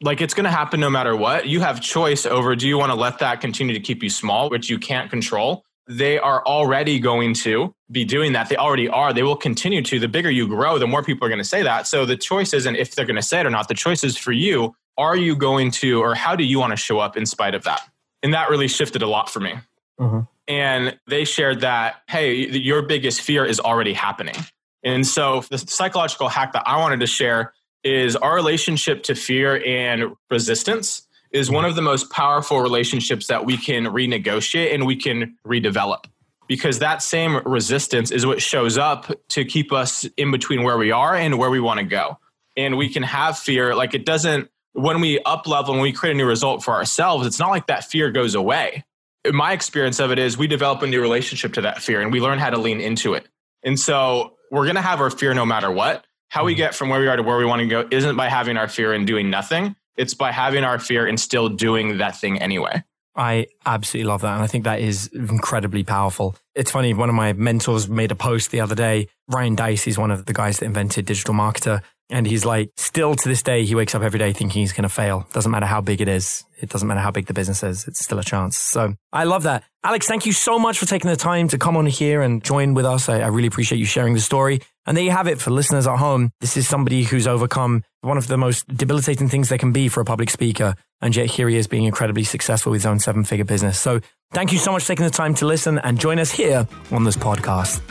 Like 0.01 0.19
it's 0.19 0.33
going 0.33 0.43
to 0.43 0.51
happen 0.51 0.81
no 0.81 0.89
matter 0.89 1.15
what. 1.15 1.47
You 1.47 1.61
have 1.61 1.79
choice 1.79 2.25
over 2.25 2.55
do 2.55 2.67
you 2.67 2.77
want 2.77 2.91
to 2.91 2.95
let 2.95 3.19
that 3.19 3.39
continue 3.39 3.73
to 3.73 3.79
keep 3.79 4.03
you 4.03 4.09
small, 4.09 4.49
which 4.49 4.69
you 4.69 4.77
can't 4.77 5.09
control? 5.09 5.63
They 5.87 6.19
are 6.19 6.45
already 6.45 6.99
going 6.99 7.33
to 7.35 7.73
be 7.89 8.03
doing 8.03 8.33
that. 8.33 8.49
They 8.49 8.57
already 8.57 8.89
are. 8.89 9.13
They 9.13 9.23
will 9.23 9.37
continue 9.37 9.81
to. 9.83 9.99
The 9.99 10.07
bigger 10.09 10.29
you 10.29 10.47
grow, 10.47 10.77
the 10.79 10.87
more 10.87 11.01
people 11.01 11.25
are 11.25 11.29
going 11.29 11.39
to 11.39 11.45
say 11.45 11.63
that. 11.63 11.87
So 11.87 12.05
the 12.05 12.17
choice 12.17 12.53
isn't 12.53 12.75
if 12.75 12.93
they're 12.93 13.05
going 13.05 13.15
to 13.15 13.21
say 13.21 13.39
it 13.39 13.45
or 13.45 13.51
not. 13.51 13.69
The 13.69 13.73
choice 13.73 14.03
is 14.03 14.17
for 14.17 14.33
you. 14.33 14.75
Are 14.97 15.15
you 15.15 15.35
going 15.35 15.71
to, 15.71 16.01
or 16.01 16.13
how 16.13 16.35
do 16.35 16.43
you 16.43 16.59
want 16.59 16.71
to 16.71 16.77
show 16.77 16.99
up 16.99 17.15
in 17.15 17.25
spite 17.25 17.55
of 17.55 17.63
that? 17.63 17.81
And 18.21 18.33
that 18.33 18.49
really 18.49 18.67
shifted 18.67 19.01
a 19.01 19.07
lot 19.07 19.29
for 19.29 19.39
me. 19.39 19.53
Mm-hmm. 19.99 20.19
And 20.47 20.97
they 21.07 21.25
shared 21.25 21.61
that, 21.61 22.01
hey, 22.07 22.47
your 22.47 22.83
biggest 22.83 23.21
fear 23.21 23.45
is 23.45 23.59
already 23.59 23.93
happening. 23.93 24.35
And 24.83 25.05
so 25.05 25.43
the 25.49 25.57
psychological 25.57 26.29
hack 26.29 26.53
that 26.53 26.63
I 26.67 26.77
wanted 26.77 26.99
to 26.99 27.07
share 27.07 27.53
is 27.83 28.15
our 28.15 28.35
relationship 28.35 29.03
to 29.03 29.15
fear 29.15 29.63
and 29.65 30.15
resistance 30.29 31.07
is 31.31 31.49
one 31.49 31.65
of 31.65 31.75
the 31.75 31.81
most 31.81 32.11
powerful 32.11 32.61
relationships 32.61 33.27
that 33.27 33.45
we 33.45 33.57
can 33.57 33.85
renegotiate 33.85 34.73
and 34.73 34.85
we 34.85 34.95
can 34.95 35.37
redevelop 35.45 36.05
because 36.47 36.79
that 36.79 37.01
same 37.01 37.41
resistance 37.45 38.11
is 38.11 38.25
what 38.25 38.41
shows 38.41 38.77
up 38.77 39.11
to 39.29 39.43
keep 39.43 39.73
us 39.73 40.05
in 40.17 40.31
between 40.31 40.63
where 40.63 40.77
we 40.77 40.91
are 40.91 41.15
and 41.15 41.37
where 41.37 41.49
we 41.49 41.59
want 41.59 41.79
to 41.79 41.85
go. 41.85 42.19
And 42.55 42.77
we 42.77 42.89
can 42.89 43.03
have 43.03 43.37
fear, 43.37 43.75
like 43.75 43.93
it 43.93 44.05
doesn't 44.05 44.49
when 44.73 44.99
we 44.99 45.19
up 45.21 45.47
level 45.47 45.73
and 45.73 45.81
we 45.81 45.93
create 45.93 46.13
a 46.13 46.17
new 46.17 46.25
result 46.25 46.63
for 46.63 46.73
ourselves, 46.73 47.25
it's 47.25 47.39
not 47.39 47.49
like 47.49 47.67
that 47.67 47.85
fear 47.85 48.11
goes 48.11 48.35
away. 48.35 48.83
My 49.31 49.53
experience 49.53 49.99
of 49.99 50.11
it 50.11 50.19
is 50.19 50.37
we 50.37 50.47
develop 50.47 50.81
a 50.81 50.87
new 50.87 51.01
relationship 51.01 51.53
to 51.53 51.61
that 51.61 51.81
fear 51.81 52.01
and 52.01 52.11
we 52.11 52.19
learn 52.19 52.39
how 52.39 52.49
to 52.49 52.57
lean 52.57 52.81
into 52.81 53.13
it. 53.13 53.27
And 53.63 53.79
so 53.79 54.35
we're 54.51 54.65
going 54.65 54.75
to 54.75 54.81
have 54.81 55.01
our 55.01 55.09
fear 55.09 55.33
no 55.33 55.45
matter 55.45 55.71
what. 55.71 56.05
How 56.29 56.43
we 56.43 56.53
mm-hmm. 56.53 56.57
get 56.57 56.75
from 56.75 56.89
where 56.89 56.99
we 56.99 57.07
are 57.07 57.15
to 57.15 57.23
where 57.23 57.37
we 57.37 57.45
want 57.45 57.61
to 57.61 57.67
go 57.67 57.87
isn't 57.91 58.15
by 58.15 58.29
having 58.29 58.57
our 58.57 58.67
fear 58.67 58.93
and 58.93 59.07
doing 59.07 59.29
nothing. 59.29 59.75
It's 59.95 60.13
by 60.13 60.31
having 60.31 60.63
our 60.63 60.79
fear 60.79 61.07
and 61.07 61.19
still 61.19 61.49
doing 61.49 61.97
that 61.99 62.17
thing 62.17 62.41
anyway. 62.41 62.83
I 63.15 63.47
absolutely 63.65 64.09
love 64.09 64.21
that. 64.21 64.33
And 64.33 64.43
I 64.43 64.47
think 64.47 64.65
that 64.65 64.81
is 64.81 65.07
incredibly 65.07 65.83
powerful. 65.83 66.35
It's 66.53 66.71
funny, 66.71 66.93
one 66.93 67.07
of 67.07 67.15
my 67.15 67.31
mentors 67.31 67.87
made 67.87 68.11
a 68.11 68.15
post 68.15 68.51
the 68.51 68.59
other 68.59 68.75
day. 68.75 69.07
Ryan 69.29 69.55
Deiss 69.55 69.87
is 69.87 69.97
one 69.97 70.11
of 70.11 70.25
the 70.25 70.33
guys 70.33 70.59
that 70.59 70.65
invented 70.65 71.05
Digital 71.05 71.33
Marketer. 71.33 71.81
And 72.09 72.27
he's 72.27 72.45
like, 72.45 72.69
still 72.77 73.15
to 73.15 73.29
this 73.29 73.41
day, 73.41 73.65
he 73.65 73.73
wakes 73.73 73.95
up 73.95 74.03
every 74.03 74.19
day 74.19 74.31
thinking 74.31 74.61
he's 74.61 74.73
going 74.73 74.83
to 74.83 74.89
fail. 74.89 75.27
Doesn't 75.33 75.51
matter 75.51 75.65
how 75.65 75.81
big 75.81 76.01
it 76.01 76.07
is. 76.07 76.43
It 76.61 76.69
doesn't 76.69 76.87
matter 76.87 76.99
how 76.99 77.11
big 77.11 77.25
the 77.25 77.33
business 77.33 77.63
is. 77.63 77.87
It's 77.87 78.03
still 78.03 78.19
a 78.19 78.23
chance. 78.23 78.57
So 78.57 78.93
I 79.11 79.23
love 79.23 79.43
that. 79.43 79.63
Alex, 79.83 80.07
thank 80.07 80.25
you 80.25 80.31
so 80.31 80.59
much 80.59 80.77
for 80.77 80.85
taking 80.85 81.09
the 81.09 81.17
time 81.17 81.47
to 81.47 81.57
come 81.57 81.75
on 81.75 81.87
here 81.87 82.21
and 82.21 82.43
join 82.43 82.75
with 82.75 82.85
us. 82.85 83.09
I, 83.09 83.21
I 83.21 83.27
really 83.27 83.47
appreciate 83.47 83.79
you 83.79 83.85
sharing 83.85 84.13
the 84.13 84.19
story. 84.19 84.61
And 84.85 84.95
there 84.95 85.03
you 85.03 85.11
have 85.11 85.27
it 85.27 85.39
for 85.41 85.49
listeners 85.49 85.87
at 85.87 85.97
home. 85.97 86.31
This 86.41 86.57
is 86.57 86.67
somebody 86.67 87.03
who's 87.03 87.25
overcome 87.27 87.83
one 88.01 88.17
of 88.17 88.27
the 88.27 88.37
most 88.37 88.67
debilitating 88.67 89.27
things 89.27 89.49
there 89.49 89.57
can 89.57 89.71
be 89.71 89.87
for 89.87 90.01
a 90.01 90.05
public 90.05 90.29
speaker. 90.29 90.75
And 91.01 91.15
yet 91.15 91.25
here 91.25 91.49
he 91.49 91.57
is 91.57 91.67
being 91.67 91.85
incredibly 91.85 92.23
successful 92.23 92.71
with 92.71 92.81
his 92.81 92.85
own 92.85 92.99
seven 92.99 93.23
figure 93.23 93.45
business. 93.45 93.79
So 93.79 93.99
thank 94.31 94.51
you 94.51 94.59
so 94.59 94.71
much 94.71 94.83
for 94.83 94.89
taking 94.89 95.05
the 95.05 95.11
time 95.11 95.33
to 95.35 95.45
listen 95.47 95.79
and 95.79 95.99
join 95.99 96.19
us 96.19 96.31
here 96.31 96.67
on 96.91 97.03
this 97.03 97.17
podcast. 97.17 97.81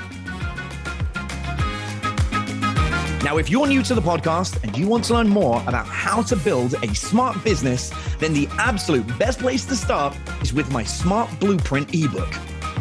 Now, 3.25 3.39
if 3.39 3.49
you're 3.49 3.67
new 3.67 3.83
to 3.85 3.95
the 3.95 4.03
podcast 4.03 4.63
and 4.63 4.77
you 4.77 4.87
want 4.87 5.05
to 5.05 5.15
learn 5.15 5.31
more 5.31 5.63
about 5.67 5.87
how 5.87 6.21
to 6.25 6.37
build 6.37 6.75
a 6.83 6.95
smart 6.95 7.43
business, 7.43 7.91
then 8.19 8.35
the 8.35 8.47
absolute 8.59 9.07
best 9.19 9.39
place 9.39 9.65
to 9.65 9.77
start 9.77 10.15
is 10.43 10.53
with 10.53 10.71
my 10.71 10.85
Smart 10.85 11.31
Blueprint 11.41 11.95
ebook. 11.95 12.29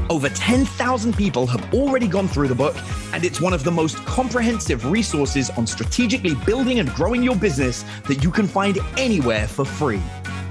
Over 0.10 0.28
10,000 0.28 1.16
people 1.16 1.48
have 1.48 1.74
already 1.74 2.10
gone 2.10 2.28
through 2.28 2.50
the 2.50 2.56
book, 2.56 2.76
and 3.14 3.24
it's 3.24 3.40
one 3.40 3.54
of 3.54 3.64
the 3.64 3.72
most 3.72 3.96
comprehensive 4.00 4.92
resources 4.92 5.50
on 5.52 5.66
strategically 5.66 6.36
building 6.46 6.80
and 6.80 6.90
growing 6.94 7.24
your 7.24 7.38
business 7.38 7.86
that 8.06 8.22
you 8.22 8.30
can 8.30 8.46
find 8.46 8.80
anywhere 8.98 9.48
for 9.48 9.64
free. 9.64 10.02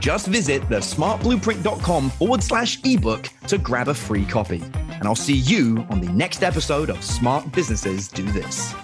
Just 0.01 0.27
visit 0.27 0.63
thesmartblueprint.com 0.71 2.09
forward 2.13 2.43
slash 2.43 2.79
ebook 2.87 3.29
to 3.47 3.59
grab 3.59 3.89
a 3.89 3.95
free 3.95 4.25
copy. 4.25 4.63
And 4.89 5.05
I'll 5.05 5.15
see 5.15 5.37
you 5.37 5.87
on 5.91 6.01
the 6.01 6.11
next 6.13 6.43
episode 6.43 6.89
of 6.89 7.05
Smart 7.05 7.53
Businesses 7.53 8.09
Do 8.09 8.23
This. 8.33 8.75